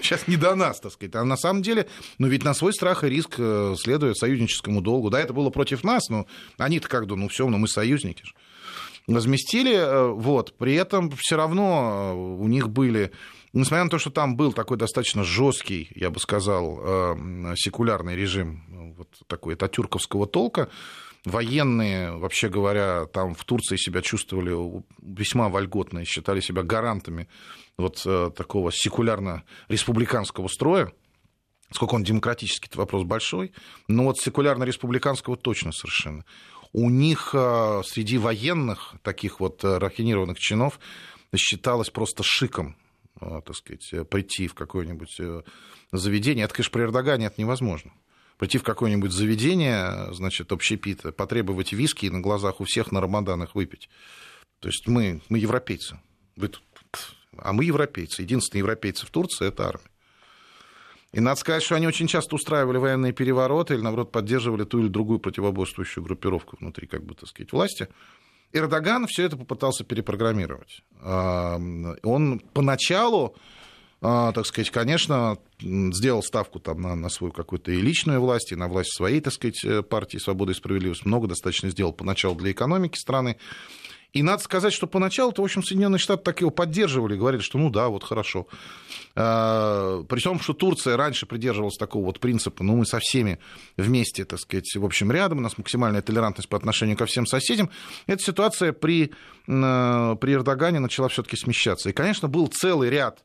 [0.03, 1.15] сейчас не до нас, так сказать.
[1.15, 5.11] А на самом деле, ну ведь на свой страх и риск э, следует союзническому долгу.
[5.11, 6.27] Да, это было против нас, но
[6.57, 8.33] они-то как бы, ну все, ну мы союзники же.
[9.07, 13.13] Разместили, э, вот, при этом все равно э, у них были
[13.53, 18.95] несмотря на то, что там был такой достаточно жесткий, я бы сказал, э, секулярный режим
[18.97, 20.69] вот такой ататюрковского толка,
[21.25, 27.29] военные, вообще говоря, там в Турции себя чувствовали весьма вольготно и считали себя гарантами
[27.77, 30.93] вот э, такого секулярно-республиканского строя.
[31.71, 33.53] Сколько он демократический, это вопрос большой,
[33.89, 36.25] но вот секулярно-республиканского точно совершенно.
[36.73, 37.29] у них
[37.85, 40.81] среди военных, таких вот рафинированных чинов,
[41.37, 42.75] считалось просто шиком
[43.21, 45.21] так сказать, прийти в какое-нибудь
[45.93, 46.45] заведение.
[46.45, 47.93] Это, конечно, при Эрдогане это невозможно
[48.39, 53.55] прийти в какое-нибудь заведение, значит, общепит, потребовать виски и на глазах у всех на Рамаданах
[53.55, 53.91] выпить.
[54.61, 56.01] То есть мы, мы европейцы.
[56.37, 56.63] Вы тут...
[57.37, 58.23] А мы европейцы.
[58.23, 59.91] Единственные европейцы в Турции– это армия.
[61.13, 64.89] И надо сказать, что они очень часто устраивали военные перевороты или, наоборот, поддерживали ту или
[64.89, 67.89] другую противоборствующую группировку внутри, как бы, так сказать, власти.
[68.53, 70.83] Эрдоган все это попытался перепрограммировать.
[71.03, 73.37] Он поначалу
[74.01, 78.57] а, так сказать, конечно, сделал ставку там на, на свою какую-то и личную власть, и
[78.57, 81.05] на власть своей, так сказать, э, партии «Свобода и справедливость».
[81.05, 83.39] Много достаточно сделал поначалу для экономики страны.
[84.15, 87.69] И надо сказать, что поначалу-то, в общем, Соединенные Штаты так его поддерживали, говорили, что ну
[87.69, 88.47] да, вот хорошо.
[89.15, 93.39] А, при том, что Турция раньше придерживалась такого вот принципа, ну мы со всеми
[93.77, 97.71] вместе, так сказать, в общем, рядом, у нас максимальная толерантность по отношению ко всем соседям,
[98.07, 99.13] эта ситуация при,
[99.45, 101.91] при Эрдогане начала все-таки смещаться.
[101.91, 103.25] И, конечно, был целый ряд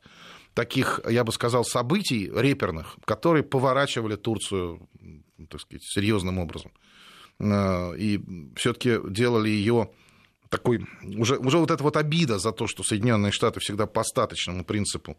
[0.54, 4.88] таких, я бы сказал, событий реперных, которые поворачивали Турцию,
[5.50, 6.72] так сказать, серьезным образом.
[7.40, 8.22] Э, и
[8.56, 9.90] все-таки делали ее
[10.58, 14.64] такой, уже, уже вот эта вот обида за то, что Соединенные Штаты всегда по остаточному
[14.64, 15.18] принципу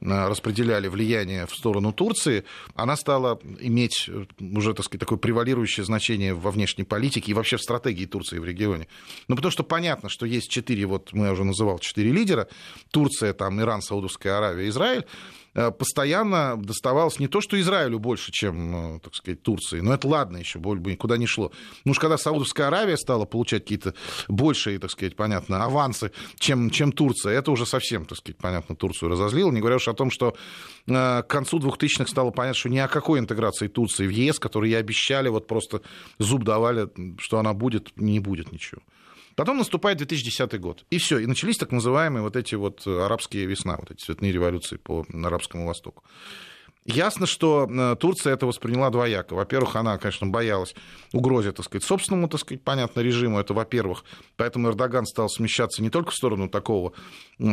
[0.00, 5.84] Э, распределяли влияние в сторону Турции, она стала иметь э, уже, так сказать, такое превалирующее
[5.84, 8.88] значение во внешней политике и вообще в стратегии Турции в регионе.
[9.28, 12.48] Ну, потому что понятно, что есть четыре, вот мы уже называл, четыре лидера,
[12.90, 15.06] Турция, там, Иран, Саудовская Аравия, Израиль,
[15.54, 20.38] постоянно доставалось не то, что Израилю больше, чем, э, так сказать, Турции, но это ладно
[20.38, 21.52] еще, боль бы никуда не шло.
[21.84, 23.94] Ну уж когда Саудовская Аравия стала получать какие-то
[24.28, 29.10] большие, так сказать, понятно, авансы, чем, чем Турция, это уже совсем, так сказать, понятно, Турцию
[29.10, 30.34] разозлило, не говоря уж о том, что
[30.86, 34.72] э, к концу 2000-х стало понятно, что ни о какой интеграции Турции в ЕС, которые
[34.72, 35.82] ей обещали, вот просто
[36.18, 36.88] зуб давали,
[37.18, 38.80] что она будет, не будет ничего.
[39.36, 40.84] Потом наступает 2010 год.
[40.90, 41.18] И все.
[41.18, 45.66] И начались так называемые вот эти вот арабские весна, вот эти цветные революции по Арабскому
[45.66, 46.04] Востоку.
[46.86, 49.32] Ясно, что э, Турция это восприняла двояко.
[49.34, 50.74] Во-первых, она, конечно, боялась
[51.14, 53.40] угрозе, так сказать, собственному, так сказать, понятно, режиму.
[53.40, 54.04] Это, во-первых.
[54.36, 56.92] Поэтому Эрдоган стал смещаться не только в сторону такого,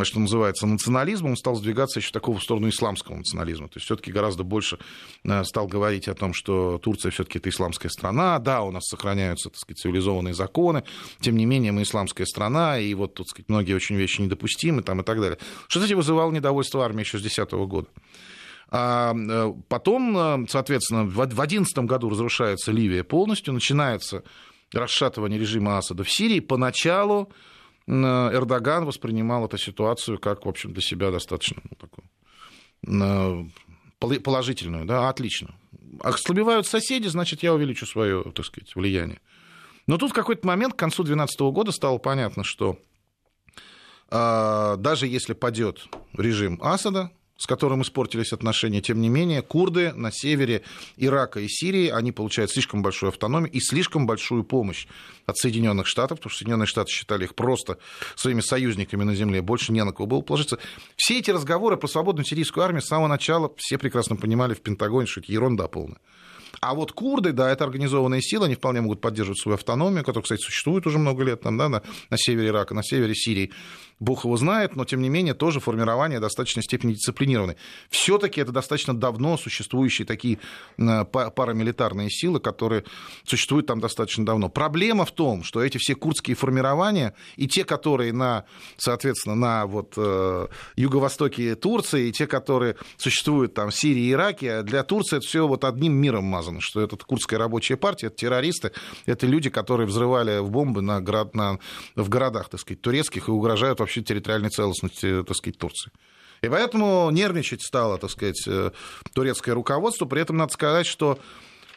[0.03, 3.69] что называется, национализма, он стал сдвигаться еще такого в сторону исламского национализма.
[3.69, 4.79] То есть все-таки гораздо больше
[5.23, 8.37] э, стал говорить о том, что Турция все-таки это исламская страна.
[8.39, 10.83] Да, у нас сохраняются, так сказать, цивилизованные законы.
[11.21, 14.99] Тем не менее, мы исламская страна, и вот, так сказать, многие очень вещи недопустимы там,
[14.99, 15.37] и так далее.
[15.69, 17.87] Что, кстати, вызывало недовольство армии еще с 2010 года.
[18.73, 24.23] А э, потом, э, соответственно, в 2011 году разрушается Ливия полностью, начинается
[24.73, 26.39] расшатывание режима Асада в Сирии.
[26.39, 27.29] Поначалу
[27.85, 31.75] э, Эрдоган воспринимал эту ситуацию как, в общем, для себя достаточно ну,
[33.99, 35.53] такую, положительную, да, отлично.
[35.99, 39.19] Ослабевают соседи, значит, я увеличу свое, так сказать, влияние.
[39.85, 42.79] Но тут в какой-то момент, к концу 2012 года, стало понятно, что
[44.09, 48.81] даже если падет режим Асада, с которым испортились отношения.
[48.81, 50.61] Тем не менее, курды на севере
[50.95, 54.85] Ирака и Сирии, они получают слишком большую автономию и слишком большую помощь
[55.25, 57.79] от Соединенных Штатов, потому что Соединенные Штаты считали их просто
[58.15, 60.59] своими союзниками на земле, больше не на кого было положиться.
[60.95, 65.07] Все эти разговоры про свободную сирийскую армию с самого начала все прекрасно понимали в Пентагоне,
[65.07, 65.97] что это ерунда полная.
[66.59, 70.41] А вот курды, да, это организованные силы, они вполне могут поддерживать свою автономию, которая, кстати,
[70.41, 73.51] существует уже много лет там, да, на, на севере Ирака, на севере Сирии.
[74.01, 77.55] Бог его знает, но тем не менее тоже формирование достаточной степени дисциплинированной.
[77.91, 80.39] Все-таки это достаточно давно существующие такие
[80.79, 82.83] э, парамилитарные силы, которые
[83.23, 84.49] существуют там достаточно давно.
[84.49, 89.93] Проблема в том, что эти все курдские формирования и те, которые на, соответственно, на вот,
[89.97, 95.27] э, юго-востоке Турции, и те, которые существуют там в Сирии и Ираке, для Турции это
[95.27, 98.71] все вот одним миром мазано, что это курдская рабочая партия, это террористы,
[99.05, 101.59] это люди, которые взрывали в бомбы на, город, на,
[101.95, 105.91] в городах, так сказать, турецких и угрожают вообще вообще территориальной целостности, так сказать, Турции.
[106.41, 108.71] И поэтому нервничать стало, так сказать, э,
[109.13, 110.05] турецкое руководство.
[110.05, 111.19] При этом надо сказать, что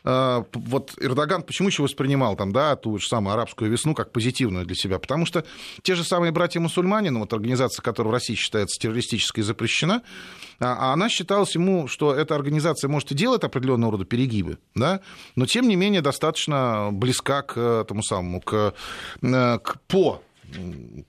[0.05, 4.65] э, вот Эрдоган почему еще воспринимал там, да, ту же самую арабскую весну как позитивную
[4.65, 4.99] для себя?
[4.99, 5.45] Потому что
[5.83, 10.03] те же самые братья-мусульмане, ну, вот организация, которая в России считается террористической запрещена,
[10.61, 15.01] а, а она считалась ему, что эта организация, может, и делает определенного рода перегибы, да,
[15.37, 18.73] но тем не менее достаточно близка к этому самому, к,
[19.21, 20.23] э, к по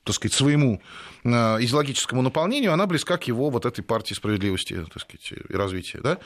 [0.03, 0.81] так сказать, своему
[1.23, 5.99] э, идеологическому наполнению, она близка к его вот этой партии справедливости так сказать, и развития.
[6.01, 6.19] Да?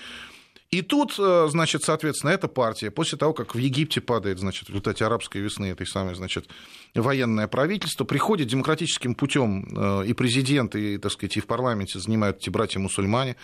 [0.71, 4.69] И тут, э, значит, соответственно, эта партия, после того, как в Египте падает, значит, в
[4.69, 6.47] результате арабской весны этой самой, значит,
[6.93, 12.37] военное правительство, приходит демократическим путем э, и президент, и, так сказать, и в парламенте занимают
[12.37, 13.35] эти братья-мусульмане,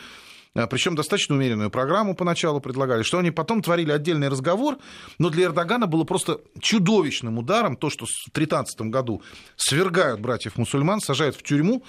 [0.70, 4.78] причем достаточно умеренную программу поначалу предлагали, что они потом творили отдельный разговор,
[5.20, 9.22] но для Эрдогана было просто чудовищным ударом то, что в 2013 году
[9.58, 11.84] свергают братьев-мусульман, сажают в тюрьму,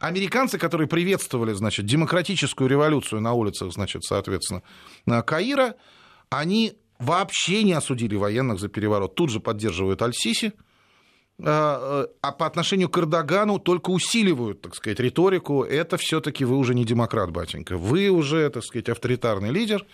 [0.00, 4.62] Американцы, которые приветствовали, значит, демократическую революцию на улицах, значит, соответственно,
[5.26, 5.74] Каира,
[6.30, 9.16] они вообще не осудили военных за переворот.
[9.16, 10.52] Тут же поддерживают Аль-Сиси,
[11.40, 15.62] а, э, а по отношению к Эрдогану только усиливают, так сказать, риторику.
[15.62, 17.76] Это все-таки вы уже не демократ, батенька.
[17.76, 19.86] Вы уже, так сказать, авторитарный лидер.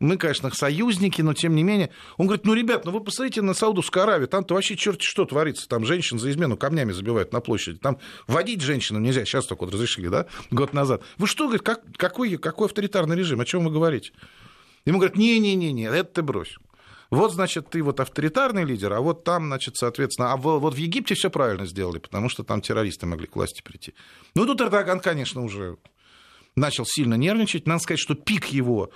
[0.00, 1.90] Мы, конечно, союзники, но тем не менее.
[2.16, 5.68] Он говорит, ну, ребят, ну вы посмотрите на Саудовскую Аравию, там-то вообще черти что творится.
[5.68, 7.78] Там женщин за измену камнями забивают на площади.
[7.78, 9.24] Там водить женщинам нельзя.
[9.24, 11.02] Сейчас только вот разрешили, да, год назад.
[11.18, 13.40] Вы что, говорит, как, какой, какой авторитарный режим?
[13.40, 14.10] О чем вы говорите?
[14.84, 16.56] Ему говорят, не-не-не, это ты брось.
[17.12, 21.14] Вот, значит, ты вот авторитарный лидер, а вот там, значит, соответственно, а вот в Египте
[21.14, 23.92] все правильно сделали, потому что там террористы могли к власти прийти.
[24.34, 25.76] Ну, тут Эрдоган, конечно, уже
[26.56, 27.66] начал сильно нервничать.
[27.66, 28.92] Надо сказать, что пик его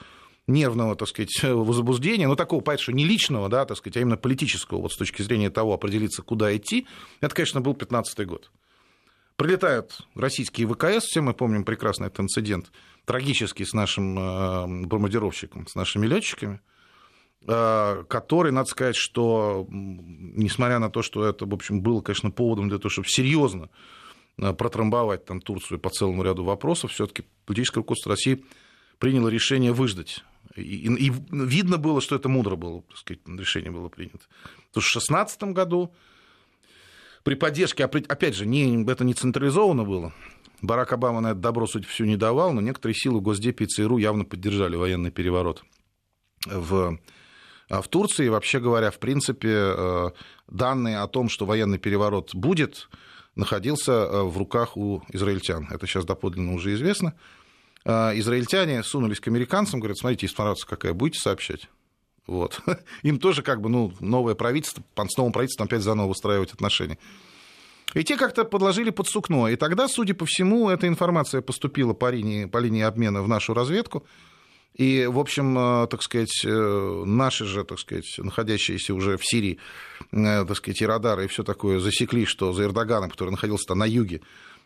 [0.47, 4.17] нервного, так сказать, возбуждения, ну, такого, понятно, что не личного, да, так сказать, а именно
[4.17, 6.87] политического, вот с точки зрения того, определиться, куда идти,
[7.21, 8.51] это, конечно, был 15 год.
[9.37, 12.73] Прилетают российские ВКС, все мы помним прекрасно этот инцидент,
[13.05, 16.61] трагический с нашим э, бомбардировщиком, с нашими летчиками,
[17.45, 22.79] который, надо сказать, что, несмотря на то, что это, в общем, было, конечно, поводом для
[22.79, 23.69] того, чтобы серьезно
[24.39, 28.45] э, протрамбовать там Турцию по целому ряду вопросов, все-таки политическое руководство России
[28.99, 30.25] приняло решение выждать.
[30.57, 34.25] И, и, и видно было, что это мудро было, так сказать, решение было принято.
[34.69, 35.95] Потому что в 2016 году
[37.23, 40.13] при поддержке, опять же, не, это не централизовано было.
[40.63, 43.99] Барак Обама на это добро, судя по не давал, но некоторые силы Госдепа и ЦРУ
[43.99, 45.65] явно поддержали военный переворот
[46.47, 46.99] в,
[47.69, 48.29] а в Турции.
[48.29, 50.11] Вообще говоря, в принципе, э,
[50.49, 52.89] данные о том, что военный переворот будет,
[53.35, 55.69] находился э, в руках у израильтян.
[55.71, 57.15] Это сейчас доподлинно уже известно.
[57.85, 61.69] Э, израильтяне сунулись к американцам, говорят, смотрите, информация какая, будете сообщать?
[62.27, 62.61] Вот.
[63.03, 66.99] Им тоже как бы, ну, новое правительство, с новым правительством опять заново выстраивать отношения.
[67.95, 69.49] И те как-то подложили под сукно.
[69.49, 73.55] И тогда, судя по всему, эта информация поступила по линии, по линии обмена в нашу
[73.55, 74.05] разведку.
[74.77, 79.59] И, в общем, э, так сказать, э, наши же, так сказать, находящиеся уже в Сирии,
[80.13, 83.87] э, так сказать, и радары, и все такое засекли, что за Эрдоганом, который находился на
[83.87, 84.21] юге,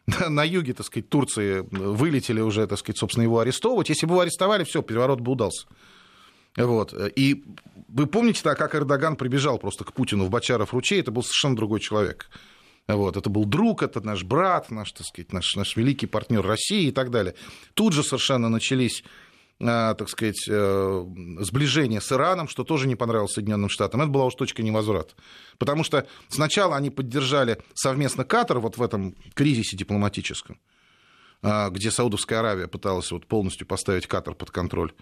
[0.29, 3.89] на юге, так сказать, Турции вылетели уже, так сказать, собственно, его арестовывать.
[3.89, 5.69] Если бы его арестовали, все, переворот бы удался.
[6.57, 6.93] Вот.
[7.15, 7.45] И
[7.87, 11.55] вы помните, так, как Эрдоган прибежал просто к Путину в Бачаров ручей, это был совершенно
[11.55, 12.29] другой человек.
[12.89, 16.89] Вот, это был друг, это наш брат, наш, так сказать, наш, наш великий партнер России
[16.89, 17.37] и так далее.
[17.75, 19.05] Тут же совершенно начались
[19.61, 21.07] так сказать, э,
[21.41, 24.01] сближение с Ираном, что тоже не понравилось Соединенным Штатам.
[24.01, 25.15] Это была уж точка невозврата.
[25.59, 30.59] Потому что сначала они поддержали совместно Катар вот в этом кризисе дипломатическом,
[31.43, 34.95] а, где Саудовская Аравия пыталась вот полностью поставить Катар под контроль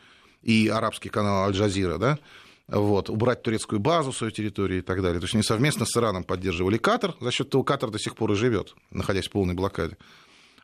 [0.42, 2.18] и арабский канал Аль-Джазира, да,
[2.66, 5.20] вот, убрать турецкую базу в своей территории и так далее.
[5.20, 8.32] То есть они совместно с Ираном поддерживали Катар, за счет того Катар до сих пор
[8.32, 9.96] и живет, находясь в полной блокаде.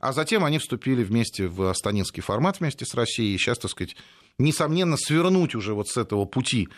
[0.04, 3.34] А затем они вступили вместе в астанинский формат вместе с Россией.
[3.34, 3.96] И сейчас, так сказать,
[4.38, 6.68] несомненно, свернуть уже вот с этого пути,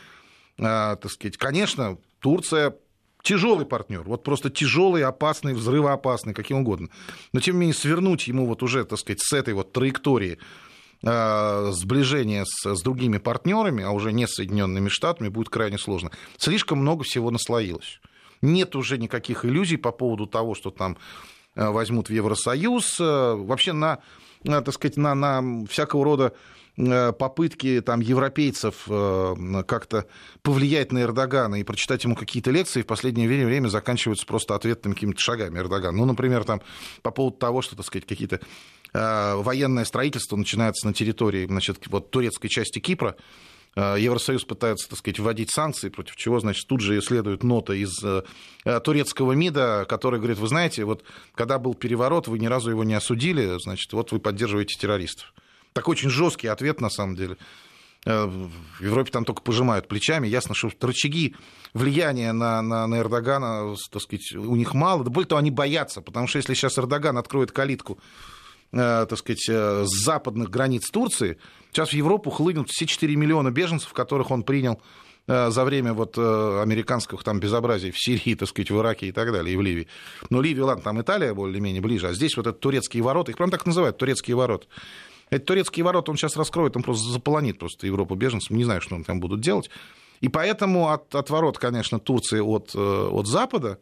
[0.58, 2.76] а, так сказать, конечно, Турция
[3.22, 6.88] тяжелый партнер, вот просто тяжелый, опасный, взрывоопасный, каким угодно.
[7.32, 10.38] Но тем не менее свернуть ему вот уже, так сказать, с этой вот траектории
[11.02, 16.10] Э, сближение с, с другими партнерами, а уже не с Соединенными Штатами, будет крайне сложно.
[16.38, 18.00] Слишком много всего наслоилось.
[18.40, 20.96] Нет уже никаких иллюзий по поводу того, что там
[21.56, 23.00] возьмут в Евросоюз.
[23.00, 23.98] Э, вообще на,
[24.44, 26.32] так сказать, на, на всякого рода
[27.18, 28.84] попытки там, европейцев
[29.66, 30.04] как-то
[30.42, 35.18] повлиять на Эрдогана и прочитать ему какие-то лекции в последнее время, заканчиваются просто ответными какими-то
[35.18, 35.96] шагами Эрдогана.
[35.96, 36.60] Ну, например, там,
[37.00, 38.40] по поводу того, что, так сказать, какие-то
[38.96, 43.16] Э, военное строительство начинается на территории значит, вот, турецкой части Кипра.
[43.76, 47.92] Э, Евросоюз пытается, так сказать, вводить санкции, против чего, значит, тут же следует нота из
[48.02, 48.22] э,
[48.80, 52.94] турецкого МИДа, который говорит, вы знаете, вот когда был переворот, вы ни разу его не
[52.94, 55.32] осудили, значит, вот вы поддерживаете террористов.
[55.74, 57.36] Такой очень жесткий ответ, на самом деле.
[58.06, 60.28] В Европе там только пожимают плечами.
[60.28, 61.34] Ясно, что рычаги
[61.74, 65.02] влияния на, на, на Эрдогана, так сказать, у них мало.
[65.02, 68.02] Да более того, они боятся, потому что если сейчас Эрдоган откроет калитку Э,
[68.70, 71.38] так сказать, э, с западных границ Турции,
[71.72, 74.80] сейчас в Европу хлынут все 4 миллиона беженцев, которых он принял
[75.26, 79.32] э, за время вот американских там безобразий в Сирии, так сказать, в Ираке и так
[79.32, 79.88] далее, и в Ливии.
[80.30, 83.50] Но Ливия, ладно, там Италия более-менее ближе, а здесь вот это турецкие ворота, их прям
[83.50, 84.66] так называют, турецкие ворота.
[85.30, 88.94] Эти турецкие ворота он сейчас раскроет, он просто заполонит просто Европу беженцев, не знаю, что
[88.94, 89.70] он там будут делать.
[90.20, 93.78] И поэтому от, от ворот, конечно, Турции от, от Запада,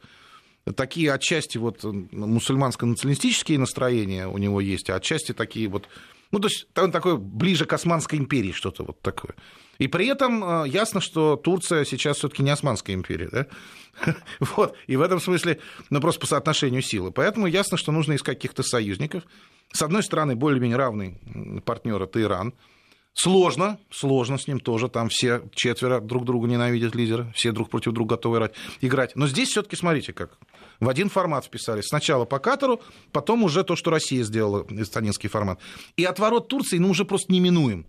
[0.76, 5.88] такие отчасти вот мусульманско-националистические настроения у него есть, а отчасти такие вот
[6.30, 9.36] ну, то есть он такой ближе к Османской империи, что-то вот такое.
[9.78, 13.46] И при этом ясно, что Турция сейчас все-таки не Османская империя, да?
[14.40, 14.76] Вот.
[14.88, 15.60] И в этом смысле,
[15.90, 17.12] ну, просто по соотношению силы.
[17.12, 19.22] Поэтому ясно, что нужно искать каких-то союзников.
[19.72, 21.20] С одной стороны, более-менее равный
[21.64, 22.52] партнер это Иран.
[23.16, 24.88] Сложно, сложно с ним тоже.
[24.88, 28.50] Там все четверо друг друга ненавидят лидеры, все друг против друга готовы
[28.80, 29.14] играть.
[29.14, 30.36] Но здесь все-таки смотрите как.
[30.80, 31.80] В один формат вписали.
[31.80, 35.60] Сначала по Катару, потом уже то, что Россия сделала, эстонинский формат.
[35.96, 37.86] И отворот Турции, ну, уже просто неминуем,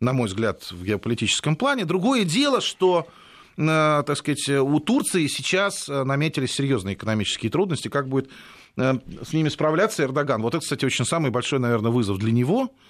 [0.00, 1.86] на мой взгляд, в геополитическом плане.
[1.86, 3.08] Другое дело, что
[3.56, 3.62] э,
[4.06, 7.88] так сказать, у Турции сейчас э, наметились серьезные экономические трудности.
[7.88, 8.28] Как будет
[8.76, 10.42] э, с ними справляться Эрдоган?
[10.42, 12.70] Вот это, кстати, очень самый большой, наверное, вызов для него–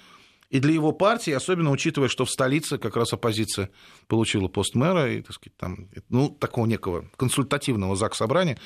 [0.49, 3.69] и для его партии, особенно учитывая, что в столице как раз оппозиция
[4.07, 8.57] получила пост мэра, и, так сказать, там, ну, такого некого консультативного ЗАГС собрания,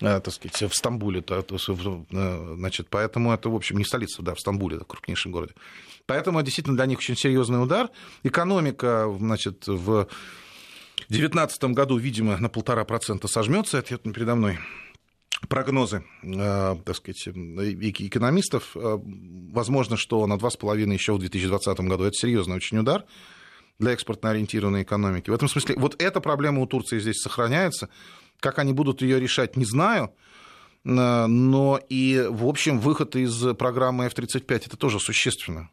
[0.00, 4.40] э, так сказать, в Стамбуле, э, значит, поэтому это, в общем, не столица, да, в
[4.40, 5.54] Стамбуле, это крупнейшем городе.
[6.06, 7.90] Поэтому действительно для них очень серьезный удар.
[8.22, 10.08] Экономика, значит, в
[11.08, 14.58] 2019 году, видимо, на полтора процента сожмется, это передо мной
[15.48, 18.76] прогнозы, э, так сказать, экономистов.
[18.76, 18.98] Э,
[19.52, 23.04] возможно, что на 2,5 еще в 2020 году это серьезный очень удар
[23.78, 25.30] для экспортно ориентированной экономики.
[25.30, 27.88] В этом смысле вот эта проблема у Турции здесь сохраняется.
[28.40, 30.12] Как они будут ее решать, не знаю.
[30.84, 35.70] Э, но и, в общем, выход из программы F-35 это тоже существенно.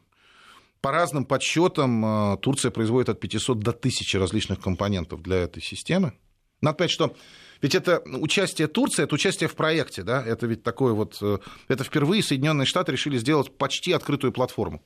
[0.80, 6.12] По разным подсчетам Турция производит от 500 до 1000 различных компонентов для этой системы.
[6.60, 7.16] Надо понять, что
[7.62, 11.38] ведь это участие Турции, это участие в проекте, да, это ведь такое вот, э,
[11.68, 14.82] это впервые Соединенные Штаты решили сделать почти открытую платформу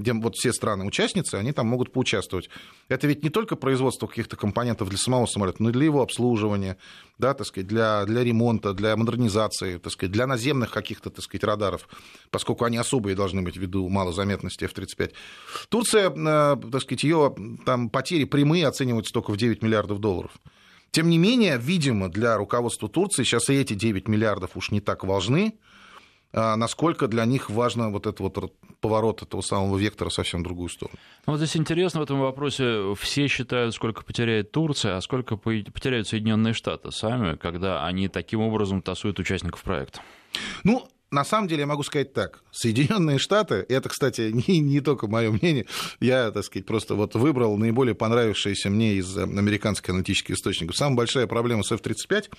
[0.00, 2.48] где вот все страны-участницы, они там могут поучаствовать.
[2.88, 6.78] Это ведь не только производство каких-то компонентов для самого самолета, но и для его обслуживания,
[7.18, 11.44] да, так сказать, для, для ремонта, для модернизации, так сказать, для наземных каких-то, так сказать,
[11.44, 11.88] радаров,
[12.30, 15.12] поскольку они особые должны быть ввиду малозаметности F-35.
[15.68, 17.34] Турция, э, так сказать, ее
[17.66, 20.32] там потери прямые оцениваются только в 9 миллиардов долларов.
[20.90, 25.04] Тем не менее, видимо, для руководства Турции сейчас и эти 9 миллиардов уж не так
[25.04, 25.54] важны,
[26.32, 30.68] а насколько для них важно вот этот вот поворот этого самого вектора совсем в другую
[30.68, 30.96] сторону.
[31.26, 36.08] Ну, вот здесь интересно в этом вопросе, все считают, сколько потеряет Турция, а сколько потеряют
[36.08, 40.00] Соединенные Штаты сами, когда они таким образом тасуют участников проекта.
[40.64, 42.42] Ну, на самом деле я могу сказать так.
[42.52, 45.66] Соединенные Штаты, это, кстати, не, не только мое мнение,
[46.00, 50.76] я, так сказать, просто вот выбрал наиболее понравившиеся мне из э, американских аналитических источников.
[50.76, 52.30] Самая большая проблема с F-35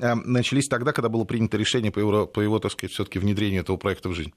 [0.00, 3.62] э, начались тогда, когда было принято решение по его, по его так сказать, все-таки внедрению
[3.62, 4.34] этого проекта в жизнь.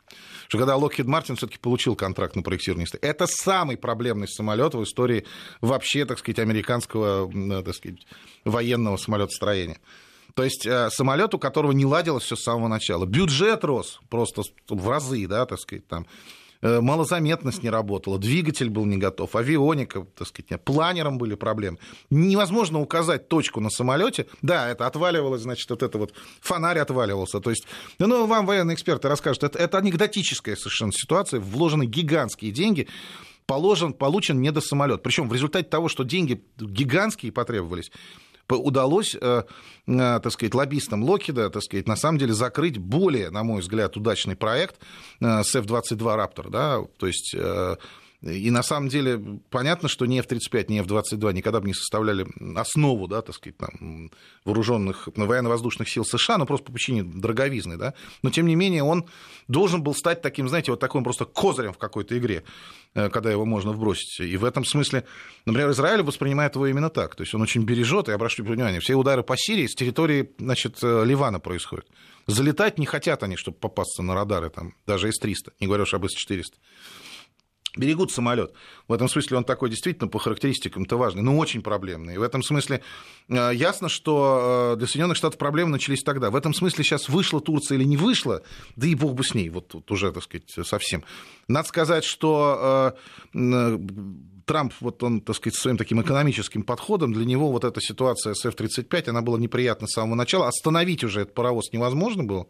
[0.48, 2.88] Что когда Lockheed Martin все-таки получил контракт на проектирование.
[3.02, 5.26] Это самый проблемный самолет в истории
[5.60, 8.08] вообще, так сказать, американского, э, так сказать,
[8.46, 9.80] военного самолетостроения.
[10.40, 13.06] То есть э, самолет, у которого не ладилось все с самого начала.
[13.06, 16.06] Бюджет рос просто в разы, да, так сказать, там
[16.62, 21.78] э, малозаметность не работала, двигатель был не готов, авионика, так сказать, планером были проблемы.
[22.10, 24.28] Невозможно указать точку на самолете.
[24.42, 27.42] Да, это отваливалось, значит, вот это вот фонарь отваливался.
[27.42, 27.68] То есть,
[27.98, 32.88] ну, вам военные эксперты расскажут, это, это анекдотическая совершенно ситуация, вложены гигантские деньги,
[33.46, 35.04] положен, получен недосамолет.
[35.04, 37.92] Причем в результате того, что деньги гигантские потребовались,
[38.56, 39.44] удалось, э,
[39.88, 43.98] э, так сказать, лоббистам Локида, так сказать, на самом деле закрыть более, на мой взгляд,
[43.98, 44.78] удачный проект
[45.20, 47.36] э, с F-22 Raptor, да, то есть
[48.22, 53.08] и на самом деле понятно, что ни F-35, ни F-22 никогда бы не составляли основу,
[53.08, 54.12] да, так сказать, там,
[54.44, 57.94] вооруженных военно-воздушных сил США, но просто по причине дороговизны, да.
[58.22, 59.06] Но тем не менее он
[59.48, 62.44] должен был стать таким, знаете, вот таким просто козырем в какой-то игре,
[62.94, 64.20] э, когда его можно вбросить.
[64.20, 65.06] И в этом смысле,
[65.46, 67.16] например, Израиль воспринимает его именно так.
[67.16, 70.80] То есть он очень бережет, и обращу внимание, все удары по Сирии с территории, значит,
[70.84, 71.88] э, Ливана происходят.
[72.28, 76.06] Залетать не хотят они, чтобы попасться на радары, там, даже С-300, не говоря уж об
[76.06, 76.56] С-400
[77.80, 78.54] берегут самолет.
[78.88, 82.16] В этом смысле он такой действительно по характеристикам-то важный, но очень проблемный.
[82.16, 82.82] И в этом смысле
[83.28, 86.30] э, ясно, что э, для Соединенных Штатов проблемы начались тогда.
[86.30, 88.44] В этом смысле сейчас вышла Турция или не вышла,
[88.76, 91.04] да и бог бы с ней, вот тут уже, так сказать, совсем.
[91.48, 92.96] Надо сказать, что
[93.34, 93.78] э,
[94.50, 98.44] Трамп, вот он, так сказать, своим таким экономическим подходом, для него вот эта ситуация с
[98.46, 100.48] F-35, она была неприятна с самого начала.
[100.48, 102.48] Остановить уже этот паровоз невозможно было.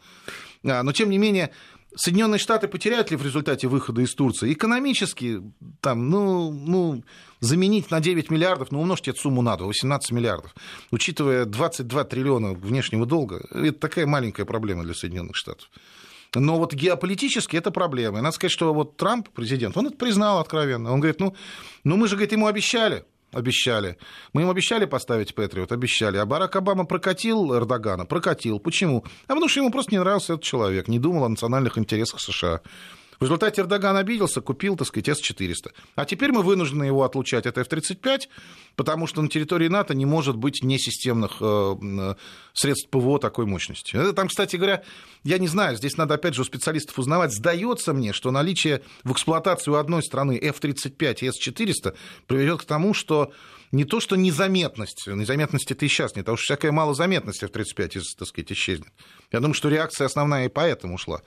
[0.64, 1.52] А, но, тем не менее,
[1.96, 4.54] Соединенные Штаты потеряют ли в результате выхода из Турции?
[4.54, 5.42] Экономически,
[5.82, 7.04] там, ну, ну,
[7.40, 10.54] заменить на 9 миллиардов, ну, умножьте эту сумму на 2, 18 миллиардов.
[10.92, 15.70] Учитывая 22 триллиона внешнего долга, это такая маленькая проблема для Соединенных Штатов.
[16.36, 18.20] Но вот геополитически это проблема.
[18.20, 20.92] И надо сказать, что вот Трамп, президент, он это признал откровенно.
[20.92, 21.36] Он говорит, ну,
[21.84, 23.98] ну мы же, говорит, ему обещали, обещали.
[24.34, 26.18] Мы им обещали поставить Патриот, обещали.
[26.18, 28.06] А Барак Обама прокатил Эрдогана?
[28.06, 28.60] Прокатил.
[28.60, 29.04] Почему?
[29.26, 32.62] А потому что ему просто не нравился этот человек, не думал о национальных интересах США.
[33.20, 35.72] В результате Эрдоган обиделся, купил, так сказать, С-400.
[35.96, 38.30] А теперь мы вынуждены его отлучать от F-35,
[38.78, 42.16] потому что на территории НАТО не может быть несистемных э, э,
[42.54, 44.14] средств ПВО такой мощности.
[44.14, 44.84] Там, кстати говоря,
[45.24, 47.34] я не знаю, здесь надо опять же у специалистов узнавать.
[47.34, 51.96] Сдается мне, что наличие в эксплуатации у одной страны F-35 и С-400
[52.26, 53.34] приведет к тому, что
[53.72, 58.28] не то, что незаметность, незаметности это и сейчас нет, а уж всякая малозаметность F-35, так
[58.28, 58.92] сказать, исчезнет.
[59.32, 61.20] Я думаю, что реакция основная и поэтому ушла.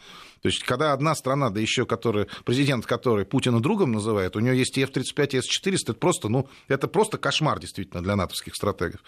[0.43, 4.59] То есть, когда одна страна, да еще который, президент который Путина другом называет, у нее
[4.59, 9.01] есть и F-35, и С-400, это просто, ну, это просто кошмар действительно для натовских стратегов.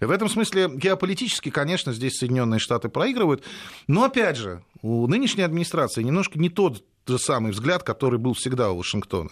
[0.00, 3.42] В этом смысле геополитически, конечно, здесь Соединенные Штаты проигрывают.
[3.86, 8.70] Но, опять же, у нынешней администрации немножко не тот же самый взгляд, который был всегда
[8.70, 9.30] у Вашингтона.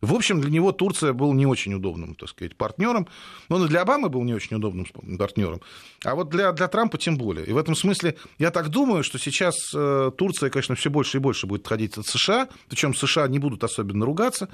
[0.00, 3.06] В общем, для него Турция был не очень удобным, так сказать, партнером.
[3.48, 4.86] Но он и для Обамы был не очень удобным
[5.18, 5.60] партнером.
[6.04, 7.44] А вот для, для Трампа тем более.
[7.46, 11.20] И в этом смысле я так думаю, что сейчас э, Турция, конечно, все больше и
[11.20, 12.48] больше будет ходить от США.
[12.68, 14.48] Причем США не будут особенно ругаться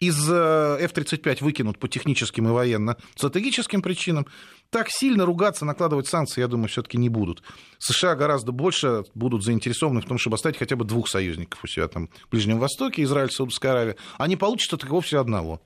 [0.00, 4.26] из э, F-35 выкинут по техническим и военно-стратегическим причинам,
[4.70, 7.42] так сильно ругаться, накладывать санкции, я думаю, все-таки не будут.
[7.78, 11.86] США гораздо больше будут заинтересованы в том, чтобы оставить хотя бы двух союзников у себя
[11.86, 13.96] там в Ближнем Востоке, Израиль, Саудовская Аравия.
[14.16, 15.60] Они получат от вовсе одного.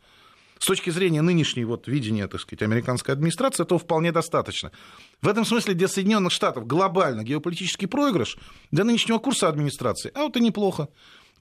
[0.59, 4.73] С точки зрения нынешней вот видения, так сказать, американской администрации, этого вполне достаточно.
[5.21, 8.39] В этом смысле для Соединенных Штатов глобально геополитический проигрыш,
[8.71, 10.89] для нынешнего курса администрации, а вот и неплохо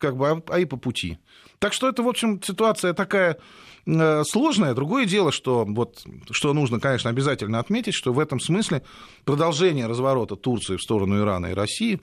[0.03, 1.17] как бы, а, а и по пути.
[1.59, 3.37] Так что это, в общем, ситуация такая
[3.85, 4.73] э, сложная.
[4.73, 8.83] Другое дело, что, вот, что нужно, конечно, обязательно отметить, что в этом смысле
[9.23, 12.01] продолжение разворота Турции в сторону Ирана и России,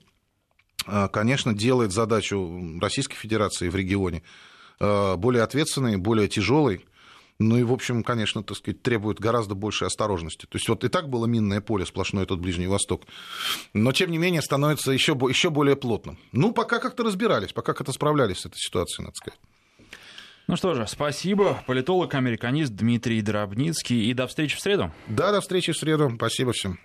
[0.87, 4.23] э, конечно, делает задачу Российской Федерации в регионе
[4.81, 6.87] э, более ответственной, более тяжелой,
[7.41, 10.45] ну и, в общем, конечно, так сказать, требует гораздо большей осторожности.
[10.45, 13.07] То есть вот и так было минное поле, сплошной этот Ближний Восток.
[13.73, 16.19] Но, тем не менее, становится еще, еще более плотным.
[16.33, 19.41] Ну, пока как-то разбирались, пока как-то справлялись с этой ситуацией, надо сказать.
[20.49, 21.63] Ну что же, спасибо.
[21.67, 24.11] Политолог, американист Дмитрий Дробницкий.
[24.11, 24.93] И до встречи в среду.
[25.09, 26.13] Да, до встречи в среду.
[26.17, 26.79] Спасибо всем.